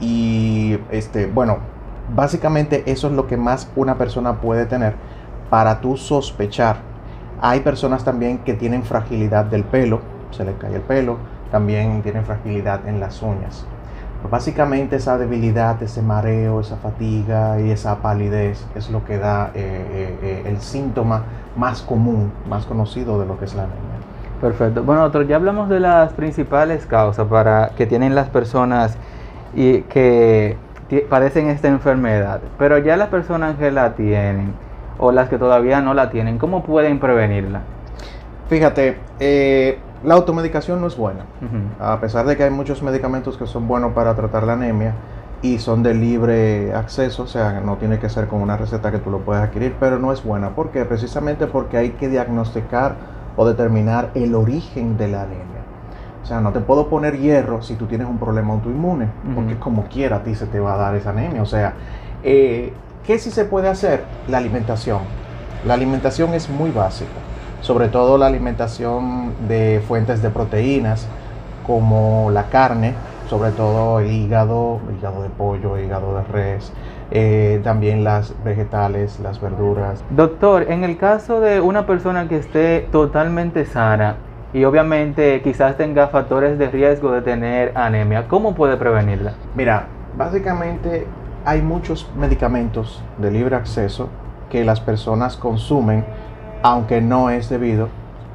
Y 0.00 0.78
este, 0.90 1.26
bueno, 1.26 1.58
básicamente 2.14 2.82
eso 2.86 3.06
es 3.08 3.14
lo 3.14 3.26
que 3.26 3.36
más 3.36 3.70
una 3.76 3.96
persona 3.96 4.40
puede 4.40 4.66
tener 4.66 4.94
para 5.48 5.80
tú 5.80 5.96
sospechar. 5.96 6.76
Hay 7.40 7.60
personas 7.60 8.04
también 8.04 8.38
que 8.38 8.54
tienen 8.54 8.82
fragilidad 8.82 9.44
del 9.44 9.64
pelo, 9.64 10.00
se 10.30 10.44
le 10.44 10.54
cae 10.54 10.74
el 10.74 10.82
pelo, 10.82 11.18
también 11.50 12.02
tienen 12.02 12.24
fragilidad 12.24 12.86
en 12.86 13.00
las 13.00 13.22
uñas. 13.22 13.66
Básicamente 14.30 14.96
esa 14.96 15.18
debilidad, 15.18 15.82
ese 15.82 16.02
mareo, 16.02 16.60
esa 16.60 16.76
fatiga 16.76 17.60
y 17.60 17.70
esa 17.70 17.96
palidez 17.96 18.66
es 18.74 18.90
lo 18.90 19.04
que 19.04 19.18
da 19.18 19.50
eh, 19.54 19.86
eh, 19.92 20.18
eh, 20.22 20.42
el 20.46 20.60
síntoma 20.60 21.24
más 21.56 21.82
común, 21.82 22.32
más 22.48 22.64
conocido 22.64 23.20
de 23.20 23.26
lo 23.26 23.38
que 23.38 23.44
es 23.44 23.54
la 23.54 23.64
anemia. 23.64 23.80
Perfecto. 24.40 24.82
Bueno, 24.82 25.02
doctor, 25.02 25.26
ya 25.26 25.36
hablamos 25.36 25.68
de 25.68 25.80
las 25.80 26.12
principales 26.12 26.86
causas 26.86 27.26
para 27.28 27.70
que 27.76 27.86
tienen 27.86 28.14
las 28.14 28.28
personas 28.28 28.96
y 29.54 29.82
que 29.82 30.56
padecen 31.08 31.48
esta 31.48 31.68
enfermedad, 31.68 32.40
pero 32.58 32.78
ya 32.78 32.96
las 32.96 33.08
personas 33.08 33.56
que 33.56 33.70
la 33.70 33.94
tienen 33.94 34.52
o 34.98 35.12
las 35.12 35.28
que 35.28 35.38
todavía 35.38 35.80
no 35.80 35.94
la 35.94 36.10
tienen, 36.10 36.38
¿cómo 36.38 36.62
pueden 36.62 36.98
prevenirla? 36.98 37.60
Fíjate, 38.48 38.98
eh, 39.20 39.78
la 40.04 40.14
automedicación 40.14 40.80
no 40.80 40.86
es 40.86 40.96
buena. 40.96 41.24
A 41.80 41.98
pesar 42.00 42.26
de 42.26 42.36
que 42.36 42.44
hay 42.44 42.50
muchos 42.50 42.82
medicamentos 42.82 43.36
que 43.36 43.46
son 43.46 43.66
buenos 43.66 43.92
para 43.94 44.14
tratar 44.14 44.44
la 44.44 44.52
anemia 44.52 44.94
y 45.40 45.58
son 45.58 45.82
de 45.82 45.94
libre 45.94 46.74
acceso, 46.74 47.22
o 47.24 47.26
sea, 47.26 47.60
no 47.60 47.76
tiene 47.76 47.98
que 47.98 48.08
ser 48.08 48.28
con 48.28 48.40
una 48.40 48.56
receta 48.56 48.90
que 48.90 48.98
tú 48.98 49.10
lo 49.10 49.20
puedas 49.20 49.44
adquirir, 49.44 49.74
pero 49.80 49.98
no 49.98 50.12
es 50.12 50.22
buena. 50.22 50.50
¿Por 50.50 50.70
qué? 50.70 50.84
Precisamente 50.84 51.46
porque 51.46 51.78
hay 51.78 51.90
que 51.90 52.08
diagnosticar 52.08 52.96
o 53.36 53.46
determinar 53.46 54.10
el 54.14 54.34
origen 54.34 54.96
de 54.96 55.08
la 55.08 55.22
anemia. 55.22 55.44
O 56.22 56.26
sea, 56.26 56.40
no 56.40 56.52
te 56.52 56.60
puedo 56.60 56.88
poner 56.88 57.18
hierro 57.18 57.62
si 57.62 57.74
tú 57.74 57.86
tienes 57.86 58.06
un 58.06 58.18
problema 58.18 58.54
autoinmune, 58.54 59.08
porque 59.34 59.58
como 59.58 59.84
quiera 59.84 60.16
a 60.16 60.22
ti 60.22 60.34
se 60.34 60.46
te 60.46 60.60
va 60.60 60.74
a 60.74 60.76
dar 60.76 60.94
esa 60.94 61.10
anemia. 61.10 61.42
O 61.42 61.46
sea, 61.46 61.74
eh, 62.22 62.72
¿qué 63.06 63.18
sí 63.18 63.30
se 63.30 63.44
puede 63.44 63.68
hacer? 63.68 64.04
La 64.28 64.38
alimentación. 64.38 65.00
La 65.66 65.74
alimentación 65.74 66.32
es 66.34 66.48
muy 66.48 66.70
básica 66.70 67.10
sobre 67.64 67.88
todo 67.88 68.18
la 68.18 68.26
alimentación 68.26 69.32
de 69.48 69.82
fuentes 69.88 70.20
de 70.20 70.28
proteínas 70.28 71.08
como 71.66 72.30
la 72.30 72.50
carne, 72.50 72.92
sobre 73.30 73.52
todo 73.52 74.00
el 74.00 74.10
hígado, 74.10 74.80
hígado 74.98 75.22
de 75.22 75.30
pollo, 75.30 75.78
hígado 75.78 76.14
de 76.14 76.24
res, 76.24 76.74
eh, 77.10 77.62
también 77.64 78.04
las 78.04 78.34
vegetales, 78.44 79.18
las 79.18 79.40
verduras. 79.40 80.04
Doctor, 80.10 80.70
en 80.70 80.84
el 80.84 80.98
caso 80.98 81.40
de 81.40 81.62
una 81.62 81.86
persona 81.86 82.28
que 82.28 82.36
esté 82.36 82.86
totalmente 82.92 83.64
sana 83.64 84.16
y 84.52 84.64
obviamente 84.64 85.40
quizás 85.40 85.78
tenga 85.78 86.08
factores 86.08 86.58
de 86.58 86.68
riesgo 86.68 87.12
de 87.12 87.22
tener 87.22 87.72
anemia, 87.78 88.28
¿cómo 88.28 88.54
puede 88.54 88.76
prevenirla? 88.76 89.32
Mira, 89.54 89.86
básicamente 90.18 91.06
hay 91.46 91.62
muchos 91.62 92.10
medicamentos 92.14 93.02
de 93.16 93.30
libre 93.30 93.56
acceso 93.56 94.10
que 94.50 94.64
las 94.64 94.80
personas 94.80 95.38
consumen, 95.38 96.04
aunque 96.64 97.02
no 97.02 97.28
es 97.28 97.50
debido, 97.50 97.88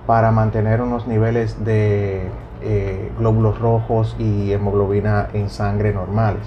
para 0.05 0.29
mantener 0.29 0.81
unos 0.81 1.07
niveles 1.07 1.65
de 1.65 2.27
eh, 2.61 3.11
glóbulos 3.17 3.57
rojos 3.59 4.15
y 4.19 4.53
hemoglobina 4.53 5.29
en 5.33 5.49
sangre 5.49 5.93
normales. 5.93 6.43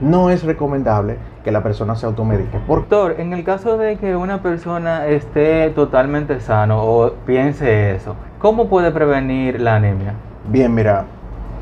No 0.00 0.30
es 0.30 0.44
recomendable 0.44 1.18
que 1.42 1.50
la 1.50 1.60
persona 1.60 1.96
se 1.96 2.06
automedique. 2.06 2.60
Doctor, 2.68 3.16
en 3.18 3.32
el 3.32 3.42
caso 3.42 3.76
de 3.76 3.96
que 3.96 4.14
una 4.14 4.42
persona 4.42 5.08
esté 5.08 5.70
totalmente 5.70 6.38
sano 6.38 6.84
o 6.84 7.12
piense 7.26 7.96
eso, 7.96 8.14
¿cómo 8.38 8.68
puede 8.68 8.92
prevenir 8.92 9.60
la 9.60 9.74
anemia? 9.74 10.14
Bien, 10.48 10.72
mira, 10.72 11.04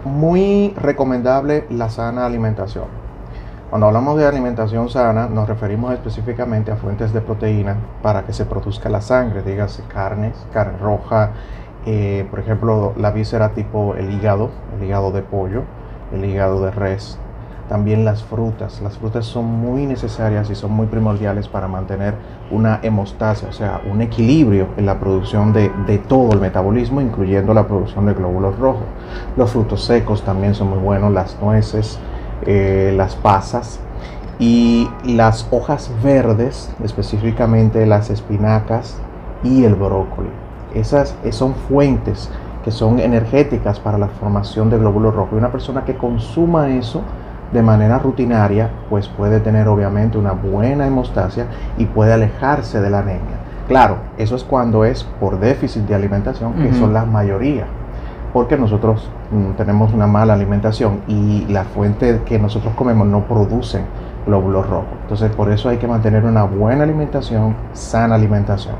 muy 0.04 0.74
recomendable 0.76 1.64
la 1.70 1.88
sana 1.88 2.26
alimentación. 2.26 3.01
Cuando 3.72 3.86
hablamos 3.86 4.18
de 4.18 4.26
alimentación 4.26 4.90
sana, 4.90 5.28
nos 5.28 5.48
referimos 5.48 5.94
específicamente 5.94 6.70
a 6.70 6.76
fuentes 6.76 7.10
de 7.14 7.22
proteína 7.22 7.74
para 8.02 8.26
que 8.26 8.34
se 8.34 8.44
produzca 8.44 8.90
la 8.90 9.00
sangre, 9.00 9.42
dígase 9.42 9.82
carnes, 9.84 10.34
carne 10.52 10.76
roja, 10.76 11.30
eh, 11.86 12.26
por 12.28 12.40
ejemplo, 12.40 12.92
la 12.98 13.12
víscera 13.12 13.54
tipo 13.54 13.94
el 13.94 14.10
hígado, 14.10 14.50
el 14.76 14.84
hígado 14.84 15.10
de 15.10 15.22
pollo, 15.22 15.62
el 16.12 16.22
hígado 16.22 16.62
de 16.62 16.70
res, 16.70 17.18
también 17.70 18.04
las 18.04 18.22
frutas. 18.22 18.82
Las 18.82 18.98
frutas 18.98 19.24
son 19.24 19.46
muy 19.46 19.86
necesarias 19.86 20.50
y 20.50 20.54
son 20.54 20.72
muy 20.72 20.86
primordiales 20.86 21.48
para 21.48 21.66
mantener 21.66 22.12
una 22.50 22.78
hemostasia, 22.82 23.48
o 23.48 23.52
sea, 23.52 23.80
un 23.90 24.02
equilibrio 24.02 24.68
en 24.76 24.84
la 24.84 25.00
producción 25.00 25.54
de, 25.54 25.70
todo 26.06 26.34
el 26.34 26.40
metabolismo, 26.40 27.00
incluyendo 27.00 27.54
la 27.54 27.66
producción 27.66 28.04
de 28.04 28.12
glóbulos 28.12 28.58
rojos. 28.58 28.84
Los 29.38 29.50
frutos 29.50 29.82
secos 29.82 30.22
también 30.24 30.54
son 30.54 30.68
muy 30.68 30.78
buenos, 30.78 31.10
las 31.10 31.40
nueces, 31.40 31.98
eh, 32.46 32.92
las 32.96 33.16
pasas 33.16 33.80
y 34.38 34.88
las 35.04 35.46
hojas 35.50 35.90
verdes, 36.02 36.70
específicamente 36.82 37.86
las 37.86 38.10
espinacas 38.10 38.96
y 39.42 39.64
el 39.64 39.74
brócoli. 39.74 40.30
Esas 40.74 41.14
son 41.30 41.54
fuentes 41.54 42.30
que 42.64 42.70
son 42.70 42.98
energéticas 42.98 43.80
para 43.80 43.98
la 43.98 44.08
formación 44.08 44.70
de 44.70 44.78
glóbulos 44.78 45.14
rojos. 45.14 45.32
Y 45.34 45.36
una 45.36 45.52
persona 45.52 45.84
que 45.84 45.96
consuma 45.96 46.70
eso 46.70 47.02
de 47.52 47.62
manera 47.62 47.98
rutinaria, 47.98 48.70
pues 48.88 49.08
puede 49.08 49.40
tener 49.40 49.68
obviamente 49.68 50.16
una 50.16 50.32
buena 50.32 50.86
hemostasia 50.86 51.46
y 51.76 51.84
puede 51.84 52.12
alejarse 52.12 52.80
de 52.80 52.90
la 52.90 53.00
anemia. 53.00 53.42
Claro, 53.68 53.98
eso 54.18 54.36
es 54.36 54.44
cuando 54.44 54.84
es 54.84 55.04
por 55.20 55.38
déficit 55.38 55.82
de 55.82 55.94
alimentación, 55.94 56.54
que 56.54 56.72
son 56.74 56.92
la 56.92 57.04
mayoría, 57.04 57.66
porque 58.32 58.56
nosotros 58.56 59.08
mm, 59.30 59.52
tenemos 59.52 59.92
una 59.92 60.06
mala 60.06 60.34
alimentación 60.34 61.00
y 61.06 61.44
la 61.46 61.64
fuente 61.64 62.22
que 62.24 62.38
nosotros 62.38 62.72
comemos 62.74 63.06
no 63.06 63.24
producen 63.26 63.82
glóbulos 64.26 64.68
rojos. 64.68 64.88
Entonces, 65.02 65.30
por 65.34 65.50
eso 65.50 65.68
hay 65.68 65.78
que 65.78 65.88
mantener 65.88 66.24
una 66.24 66.44
buena 66.44 66.84
alimentación, 66.84 67.54
sana 67.72 68.14
alimentación. 68.14 68.76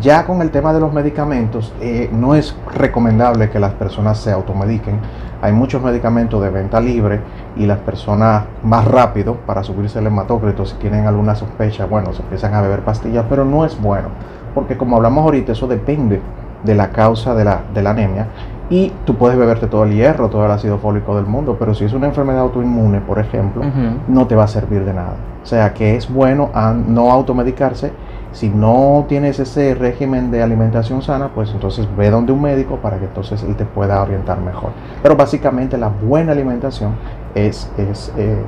Ya 0.00 0.24
con 0.24 0.40
el 0.40 0.50
tema 0.50 0.72
de 0.72 0.80
los 0.80 0.92
medicamentos, 0.92 1.72
eh, 1.80 2.08
no 2.12 2.34
es 2.34 2.56
recomendable 2.74 3.50
que 3.50 3.58
las 3.58 3.72
personas 3.74 4.18
se 4.18 4.32
automediquen. 4.32 4.98
Hay 5.42 5.52
muchos 5.52 5.82
medicamentos 5.82 6.42
de 6.42 6.48
venta 6.48 6.80
libre 6.80 7.20
y 7.56 7.66
las 7.66 7.78
personas 7.78 8.44
más 8.62 8.86
rápido 8.86 9.34
para 9.46 9.62
subirse 9.62 9.98
el 9.98 10.06
hematócrito, 10.06 10.64
si 10.64 10.76
tienen 10.76 11.06
alguna 11.06 11.34
sospecha, 11.34 11.84
bueno, 11.84 12.12
se 12.14 12.22
empiezan 12.22 12.54
a 12.54 12.62
beber 12.62 12.80
pastillas, 12.84 13.26
pero 13.28 13.44
no 13.44 13.66
es 13.66 13.78
bueno, 13.82 14.08
porque 14.54 14.78
como 14.78 14.96
hablamos 14.96 15.24
ahorita, 15.24 15.52
eso 15.52 15.66
depende 15.66 16.22
de 16.62 16.74
la 16.74 16.90
causa 16.90 17.34
de 17.34 17.44
la 17.44 17.90
anemia 17.90 18.28
y 18.72 18.90
tú 19.04 19.16
puedes 19.16 19.36
beberte 19.36 19.66
todo 19.66 19.84
el 19.84 19.92
hierro, 19.92 20.30
todo 20.30 20.46
el 20.46 20.50
ácido 20.50 20.78
fólico 20.78 21.14
del 21.14 21.26
mundo, 21.26 21.56
pero 21.58 21.74
si 21.74 21.84
es 21.84 21.92
una 21.92 22.06
enfermedad 22.06 22.40
autoinmune, 22.40 23.02
por 23.02 23.18
ejemplo, 23.18 23.62
no 24.08 24.26
te 24.26 24.34
va 24.34 24.44
a 24.44 24.48
servir 24.48 24.86
de 24.86 24.94
nada. 24.94 25.14
O 25.42 25.46
sea 25.46 25.74
que 25.74 25.94
es 25.94 26.10
bueno 26.10 26.50
no 26.88 27.12
automedicarse 27.12 27.92
si 28.32 28.48
no 28.48 29.04
tienes 29.10 29.38
ese 29.40 29.74
régimen 29.74 30.30
de 30.30 30.42
alimentación 30.42 31.02
sana, 31.02 31.28
pues 31.34 31.50
entonces 31.50 31.86
ve 31.98 32.08
donde 32.08 32.32
un 32.32 32.40
médico 32.40 32.76
para 32.76 32.96
que 32.96 33.04
entonces 33.04 33.42
él 33.42 33.56
te 33.56 33.66
pueda 33.66 34.00
orientar 34.00 34.40
mejor. 34.40 34.70
Pero 35.02 35.16
básicamente 35.16 35.76
la 35.76 35.88
buena 35.88 36.32
alimentación 36.32 36.94
es, 37.34 37.70
es 37.76 38.10
eh, 38.16 38.42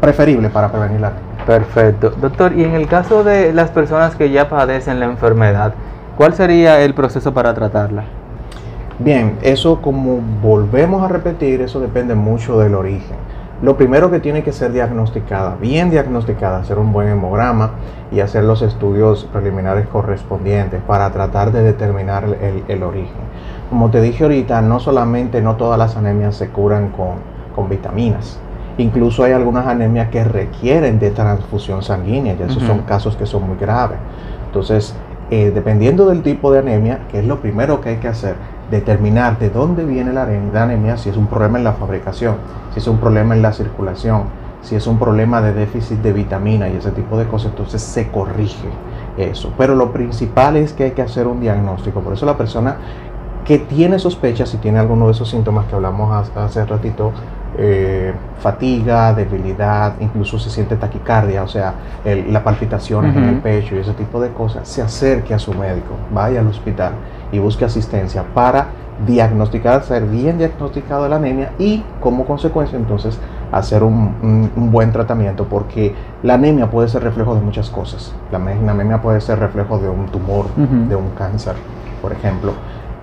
preferible 0.00 0.48
para 0.48 0.70
prevenir 0.70 1.00
la 1.00 1.08
anemia. 1.08 1.44
Perfecto. 1.44 2.10
Doctor, 2.20 2.52
y 2.52 2.62
en 2.62 2.74
el 2.74 2.86
caso 2.86 3.24
de 3.24 3.52
las 3.52 3.70
personas 3.70 4.14
que 4.14 4.30
ya 4.30 4.48
padecen 4.48 5.00
la 5.00 5.06
enfermedad, 5.06 5.74
¿cuál 6.16 6.34
sería 6.34 6.80
el 6.82 6.94
proceso 6.94 7.34
para 7.34 7.52
tratarla? 7.52 8.04
Bien, 9.00 9.38
eso 9.42 9.82
como 9.82 10.20
volvemos 10.40 11.02
a 11.02 11.08
repetir, 11.08 11.60
eso 11.62 11.80
depende 11.80 12.14
mucho 12.14 12.60
del 12.60 12.76
origen. 12.76 13.16
Lo 13.60 13.76
primero 13.76 14.08
que 14.08 14.20
tiene 14.20 14.44
que 14.44 14.52
ser 14.52 14.72
diagnosticada, 14.72 15.56
bien 15.60 15.90
diagnosticada, 15.90 16.58
hacer 16.58 16.78
un 16.78 16.92
buen 16.92 17.08
hemograma 17.08 17.72
y 18.12 18.20
hacer 18.20 18.44
los 18.44 18.62
estudios 18.62 19.24
preliminares 19.32 19.88
correspondientes 19.88 20.80
para 20.82 21.10
tratar 21.10 21.50
de 21.50 21.62
determinar 21.62 22.24
el, 22.68 22.82
origen. 22.84 23.16
Como 23.68 23.90
te 23.90 24.00
dije 24.00 24.22
ahorita, 24.22 24.60
no 24.62 24.78
solamente 24.78 25.42
no 25.42 25.56
todas 25.56 25.78
las 25.78 25.96
anemias 25.96 26.36
se 26.36 26.50
curan 26.50 26.90
con, 26.90 27.68
vitaminas. 27.68 28.38
Incluso 28.78 29.24
hay 29.24 29.32
algunas 29.32 29.66
anemias 29.66 30.08
que 30.10 30.22
requieren 30.22 31.00
de 31.00 31.10
transfusión 31.10 31.82
sanguínea 31.82 32.36
y 32.38 32.42
esos 32.42 32.62
son 32.62 32.80
casos 32.80 33.16
que 33.16 33.26
son 33.26 33.48
muy 33.48 33.56
graves. 33.56 33.98
Entonces, 34.46 34.94
eh, 35.30 35.52
dependiendo 35.54 36.06
del 36.06 36.22
tipo 36.22 36.52
de 36.52 36.58
anemia, 36.58 37.00
que 37.10 37.20
es 37.20 37.24
lo 37.24 37.40
primero 37.40 37.80
que 37.80 37.90
hay 37.90 37.96
que 37.96 38.08
hacer, 38.08 38.34
determinar 38.70 39.38
de 39.38 39.50
dónde 39.50 39.84
viene 39.84 40.12
la 40.12 40.22
anemia, 40.22 40.96
si 40.96 41.10
es 41.10 41.16
un 41.16 41.26
problema 41.26 41.58
en 41.58 41.64
la 41.64 41.74
fabricación, 41.74 42.36
si 42.72 42.80
es 42.80 42.86
un 42.86 42.98
problema 42.98 43.34
en 43.34 43.42
la 43.42 43.52
circulación, 43.52 44.24
si 44.62 44.74
es 44.76 44.86
un 44.86 44.98
problema 44.98 45.42
de 45.42 45.52
déficit 45.52 45.98
de 45.98 46.12
vitamina 46.12 46.68
y 46.68 46.76
ese 46.76 46.90
tipo 46.90 47.18
de 47.18 47.26
cosas, 47.26 47.50
entonces 47.50 47.82
se 47.82 48.10
corrige 48.10 48.68
eso. 49.18 49.52
Pero 49.58 49.74
lo 49.74 49.92
principal 49.92 50.56
es 50.56 50.72
que 50.72 50.84
hay 50.84 50.90
que 50.92 51.02
hacer 51.02 51.26
un 51.26 51.40
diagnóstico. 51.40 52.00
Por 52.00 52.14
eso 52.14 52.24
la 52.24 52.38
persona 52.38 52.76
que 53.44 53.58
tiene 53.58 53.98
sospechas, 53.98 54.48
si 54.48 54.56
tiene 54.56 54.78
alguno 54.78 55.06
de 55.06 55.12
esos 55.12 55.28
síntomas 55.28 55.66
que 55.66 55.74
hablamos 55.74 56.30
hace 56.34 56.64
ratito, 56.64 57.12
eh, 57.56 58.12
fatiga, 58.40 59.14
debilidad, 59.14 59.94
incluso 60.00 60.38
se 60.38 60.50
siente 60.50 60.76
taquicardia, 60.76 61.42
o 61.42 61.48
sea, 61.48 61.74
la 62.04 62.42
palpitación 62.42 63.06
en 63.06 63.24
el 63.24 63.36
pecho 63.36 63.74
y 63.74 63.78
ese 63.78 63.92
tipo 63.94 64.20
de 64.20 64.30
cosas, 64.30 64.68
se 64.68 64.82
acerque 64.82 65.32
a 65.32 65.38
su 65.38 65.54
médico, 65.54 65.94
vaya 66.12 66.40
al 66.40 66.48
hospital 66.48 66.92
y 67.32 67.38
busque 67.38 67.64
asistencia 67.64 68.22
para 68.34 68.66
diagnosticar, 69.06 69.82
ser 69.82 70.04
bien 70.04 70.38
diagnosticado 70.38 71.08
la 71.08 71.16
anemia 71.16 71.52
y 71.58 71.82
como 72.00 72.24
consecuencia 72.24 72.78
entonces 72.78 73.18
hacer 73.50 73.82
un, 73.82 74.50
buen 74.70 74.92
tratamiento 74.92 75.44
porque 75.44 75.94
la 76.22 76.34
anemia 76.34 76.70
puede 76.70 76.88
ser 76.88 77.02
reflejo 77.02 77.34
de 77.34 77.40
muchas 77.40 77.70
cosas. 77.70 78.14
La, 78.30 78.38
anemia 78.38 79.00
puede 79.00 79.20
ser 79.20 79.38
reflejo 79.38 79.78
de 79.78 79.88
un 79.88 80.06
tumor, 80.06 80.46
de 80.56 80.96
un 80.96 81.10
cáncer, 81.10 81.54
por 82.02 82.12
ejemplo 82.12 82.52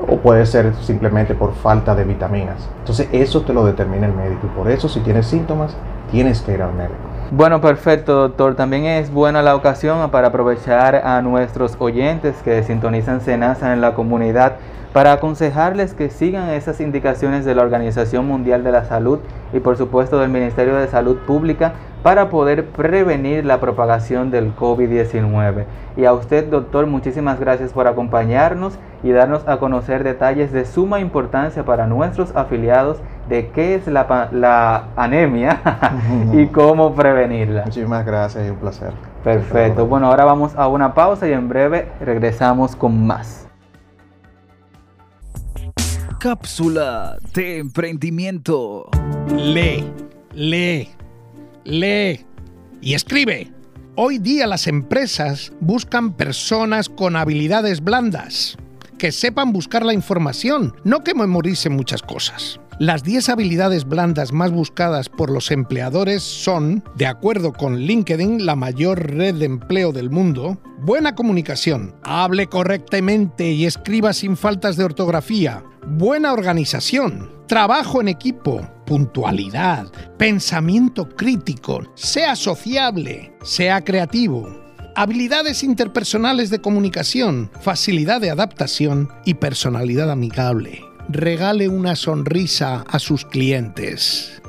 o 0.07 0.17
puede 0.17 0.45
ser 0.45 0.73
simplemente 0.81 1.35
por 1.35 1.53
falta 1.53 1.95
de 1.95 2.03
vitaminas. 2.03 2.67
Entonces 2.79 3.07
eso 3.11 3.41
te 3.41 3.53
lo 3.53 3.65
determina 3.65 4.07
el 4.07 4.13
médico 4.13 4.47
y 4.47 4.57
por 4.57 4.69
eso 4.69 4.89
si 4.89 4.99
tienes 5.01 5.27
síntomas 5.27 5.75
tienes 6.11 6.41
que 6.41 6.53
ir 6.53 6.61
al 6.61 6.73
médico. 6.73 6.95
Bueno, 7.31 7.61
perfecto, 7.61 8.13
doctor. 8.13 8.55
También 8.55 8.85
es 8.85 9.11
buena 9.11 9.41
la 9.41 9.55
ocasión 9.55 10.11
para 10.11 10.27
aprovechar 10.27 10.95
a 10.95 11.21
nuestros 11.21 11.77
oyentes 11.79 12.35
que 12.43 12.61
sintonizan 12.63 13.21
Senasa 13.21 13.71
en 13.73 13.79
la 13.79 13.93
comunidad 13.93 14.57
para 14.91 15.13
aconsejarles 15.13 15.93
que 15.93 16.09
sigan 16.09 16.49
esas 16.49 16.81
indicaciones 16.81 17.45
de 17.45 17.55
la 17.55 17.61
Organización 17.61 18.27
Mundial 18.27 18.65
de 18.65 18.73
la 18.73 18.83
Salud 18.83 19.19
y 19.53 19.59
por 19.61 19.77
supuesto 19.77 20.19
del 20.19 20.29
Ministerio 20.29 20.75
de 20.75 20.89
Salud 20.89 21.17
Pública 21.19 21.73
para 22.03 22.29
poder 22.29 22.67
prevenir 22.67 23.45
la 23.45 23.59
propagación 23.59 24.31
del 24.31 24.55
COVID-19. 24.55 25.65
Y 25.97 26.05
a 26.05 26.13
usted, 26.13 26.47
doctor, 26.47 26.87
muchísimas 26.87 27.39
gracias 27.39 27.73
por 27.73 27.87
acompañarnos 27.87 28.77
y 29.03 29.11
darnos 29.11 29.47
a 29.47 29.57
conocer 29.57 30.03
detalles 30.03 30.51
de 30.51 30.65
suma 30.65 30.99
importancia 30.99 31.63
para 31.63 31.87
nuestros 31.87 32.35
afiliados 32.35 32.97
de 33.29 33.49
qué 33.49 33.75
es 33.75 33.87
la, 33.87 34.87
anemia 34.95 35.61
y 36.33 36.47
cómo 36.47 36.95
prevenirla. 36.95 37.63
Muchísimas 37.65 38.05
gracias 38.05 38.47
y 38.47 38.49
un 38.49 38.57
placer. 38.57 38.93
Perfecto. 39.23 39.85
Bueno, 39.85 40.07
ahora 40.07 40.25
vamos 40.25 40.55
a 40.55 40.67
una 40.67 40.93
pausa 40.93 41.27
y 41.27 41.33
en 41.33 41.47
breve 41.47 41.87
regresamos 41.99 42.75
con 42.75 43.05
más. 43.05 43.47
Cápsula 46.19 47.17
de 47.33 47.57
emprendimiento. 47.59 48.87
Lee, 49.35 49.91
lee 50.33 50.89
lee 51.63 52.25
y 52.81 52.93
escribe. 52.93 53.51
Hoy 53.95 54.17
día 54.17 54.47
las 54.47 54.67
empresas 54.67 55.51
buscan 55.59 56.13
personas 56.13 56.89
con 56.89 57.15
habilidades 57.15 57.83
blandas, 57.83 58.57
que 58.97 59.11
sepan 59.11 59.51
buscar 59.51 59.85
la 59.85 59.93
información, 59.93 60.73
no 60.83 61.03
que 61.03 61.13
memoricen 61.13 61.73
muchas 61.73 62.01
cosas. 62.01 62.59
Las 62.81 63.03
10 63.03 63.29
habilidades 63.29 63.87
blandas 63.87 64.33
más 64.33 64.49
buscadas 64.49 65.07
por 65.07 65.29
los 65.29 65.51
empleadores 65.51 66.23
son, 66.23 66.83
de 66.95 67.05
acuerdo 67.05 67.53
con 67.53 67.77
LinkedIn, 67.77 68.43
la 68.43 68.55
mayor 68.55 69.11
red 69.11 69.35
de 69.35 69.45
empleo 69.45 69.91
del 69.91 70.09
mundo, 70.09 70.59
buena 70.79 71.13
comunicación, 71.13 71.93
hable 72.01 72.47
correctamente 72.47 73.51
y 73.51 73.67
escriba 73.67 74.13
sin 74.13 74.35
faltas 74.35 74.77
de 74.77 74.83
ortografía, 74.83 75.63
buena 75.85 76.33
organización, 76.33 77.29
trabajo 77.47 78.01
en 78.01 78.07
equipo, 78.07 78.67
puntualidad, 78.87 79.85
pensamiento 80.17 81.07
crítico, 81.07 81.83
sea 81.93 82.35
sociable, 82.35 83.31
sea 83.43 83.83
creativo, 83.83 84.49
habilidades 84.95 85.61
interpersonales 85.61 86.49
de 86.49 86.61
comunicación, 86.61 87.51
facilidad 87.61 88.19
de 88.21 88.31
adaptación 88.31 89.07
y 89.23 89.35
personalidad 89.35 90.09
amigable 90.09 90.90
regale 91.09 91.67
una 91.69 91.95
sonrisa 91.95 92.83
a 92.87 92.99
sus 92.99 93.25
clientes. 93.25 94.41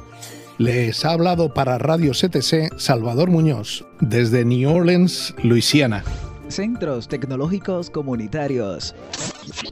Les 0.58 1.04
ha 1.04 1.10
hablado 1.10 1.52
para 1.54 1.78
Radio 1.78 2.12
CTC 2.12 2.78
Salvador 2.78 3.30
Muñoz, 3.30 3.84
desde 4.00 4.44
New 4.44 4.70
Orleans, 4.70 5.34
Luisiana. 5.42 6.04
Centros 6.48 7.08
Tecnológicos 7.08 7.90
Comunitarios. 7.90 8.94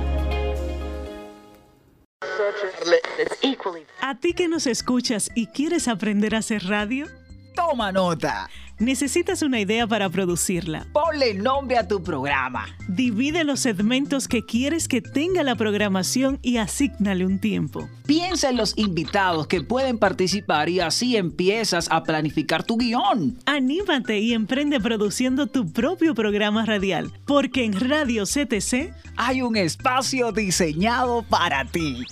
A 4.01 4.15
ti 4.15 4.35
que 4.35 4.49
nos 4.49 4.67
escuchas 4.67 5.31
y 5.35 5.47
quieres 5.49 5.89
aprender 5.89 6.35
a 6.35 6.39
hacer 6.39 6.65
radio, 6.65 7.07
toma 7.55 7.93
nota. 7.93 8.49
Necesitas 8.79 9.41
una 9.41 9.59
idea 9.59 9.87
para 9.87 10.11
producirla. 10.11 10.87
Ponle 10.93 11.33
nombre 11.33 11.79
a 11.79 11.89
tu 11.89 12.03
programa. 12.03 12.67
Divide 12.89 13.43
los 13.43 13.61
segmentos 13.61 14.29
que 14.29 14.45
quieres 14.45 14.87
que 14.87 15.01
tenga 15.01 15.43
la 15.43 15.55
programación 15.55 16.39
y 16.43 16.59
asígnale 16.59 17.25
un 17.25 17.39
tiempo. 17.39 17.89
Piensa 18.07 18.51
en 18.51 18.59
los 18.59 18.77
invitados 18.77 19.47
que 19.47 19.63
pueden 19.63 19.99
participar 19.99 20.69
y 20.69 20.81
así 20.81 21.17
empiezas 21.17 21.89
a 21.91 22.03
planificar 22.03 22.65
tu 22.65 22.77
guion. 22.77 23.39
Anímate 23.47 24.19
y 24.19 24.35
emprende 24.35 24.79
produciendo 24.79 25.47
tu 25.47 25.73
propio 25.73 26.15
programa 26.15 26.67
radial, 26.67 27.11
porque 27.27 27.65
en 27.65 27.81
Radio 27.81 28.25
CTC 28.25 28.93
hay 29.17 29.41
un 29.41 29.57
espacio 29.57 30.33
diseñado 30.33 31.23
para 31.23 31.65
ti. 31.65 32.05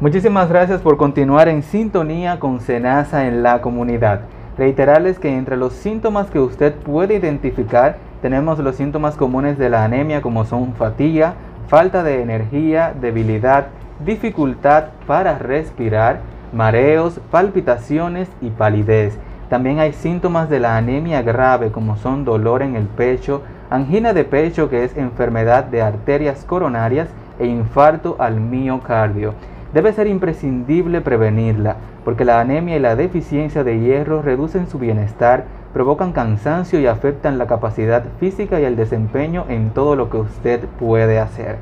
Muchísimas 0.00 0.48
gracias 0.48 0.80
por 0.80 0.96
continuar 0.96 1.48
en 1.48 1.64
sintonía 1.64 2.38
con 2.38 2.60
Senasa 2.60 3.26
en 3.26 3.42
la 3.42 3.60
comunidad. 3.60 4.20
Reiterarles 4.56 5.18
que 5.18 5.36
entre 5.36 5.56
los 5.56 5.72
síntomas 5.72 6.30
que 6.30 6.38
usted 6.38 6.72
puede 6.72 7.16
identificar 7.16 7.96
tenemos 8.22 8.60
los 8.60 8.76
síntomas 8.76 9.16
comunes 9.16 9.58
de 9.58 9.70
la 9.70 9.82
anemia 9.82 10.22
como 10.22 10.44
son 10.44 10.74
fatiga, 10.74 11.34
falta 11.66 12.04
de 12.04 12.22
energía, 12.22 12.94
debilidad, 13.00 13.70
dificultad 14.06 14.84
para 15.08 15.36
respirar, 15.36 16.20
mareos, 16.52 17.18
palpitaciones 17.32 18.28
y 18.40 18.50
palidez. 18.50 19.18
También 19.50 19.80
hay 19.80 19.92
síntomas 19.92 20.48
de 20.48 20.60
la 20.60 20.76
anemia 20.76 21.22
grave 21.22 21.72
como 21.72 21.96
son 21.96 22.24
dolor 22.24 22.62
en 22.62 22.76
el 22.76 22.86
pecho, 22.86 23.42
angina 23.68 24.12
de 24.12 24.22
pecho 24.22 24.70
que 24.70 24.84
es 24.84 24.96
enfermedad 24.96 25.64
de 25.64 25.82
arterias 25.82 26.44
coronarias 26.44 27.08
e 27.40 27.46
infarto 27.46 28.14
al 28.20 28.40
miocardio. 28.40 29.34
Debe 29.74 29.92
ser 29.92 30.06
imprescindible 30.06 31.02
prevenirla, 31.02 31.76
porque 32.02 32.24
la 32.24 32.40
anemia 32.40 32.76
y 32.76 32.80
la 32.80 32.96
deficiencia 32.96 33.64
de 33.64 33.78
hierro 33.78 34.22
reducen 34.22 34.66
su 34.66 34.78
bienestar, 34.78 35.44
provocan 35.74 36.12
cansancio 36.12 36.80
y 36.80 36.86
afectan 36.86 37.36
la 37.36 37.46
capacidad 37.46 38.02
física 38.18 38.58
y 38.58 38.64
el 38.64 38.76
desempeño 38.76 39.44
en 39.50 39.70
todo 39.70 39.94
lo 39.94 40.08
que 40.08 40.16
usted 40.16 40.60
puede 40.78 41.18
hacer. 41.18 41.56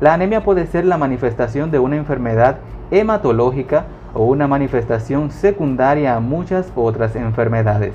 La 0.00 0.14
anemia 0.14 0.42
puede 0.42 0.66
ser 0.66 0.84
la 0.84 0.98
manifestación 0.98 1.70
de 1.70 1.78
una 1.78 1.94
enfermedad 1.94 2.56
hematológica 2.90 3.84
o 4.14 4.24
una 4.24 4.48
manifestación 4.48 5.30
secundaria 5.30 6.16
a 6.16 6.20
muchas 6.20 6.72
otras 6.74 7.14
enfermedades. 7.14 7.94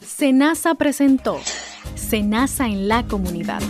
Senasa 0.00 0.76
presentó 0.76 1.36
Senasa 1.96 2.66
en 2.66 2.86
la 2.86 3.02
comunidad 3.08 3.60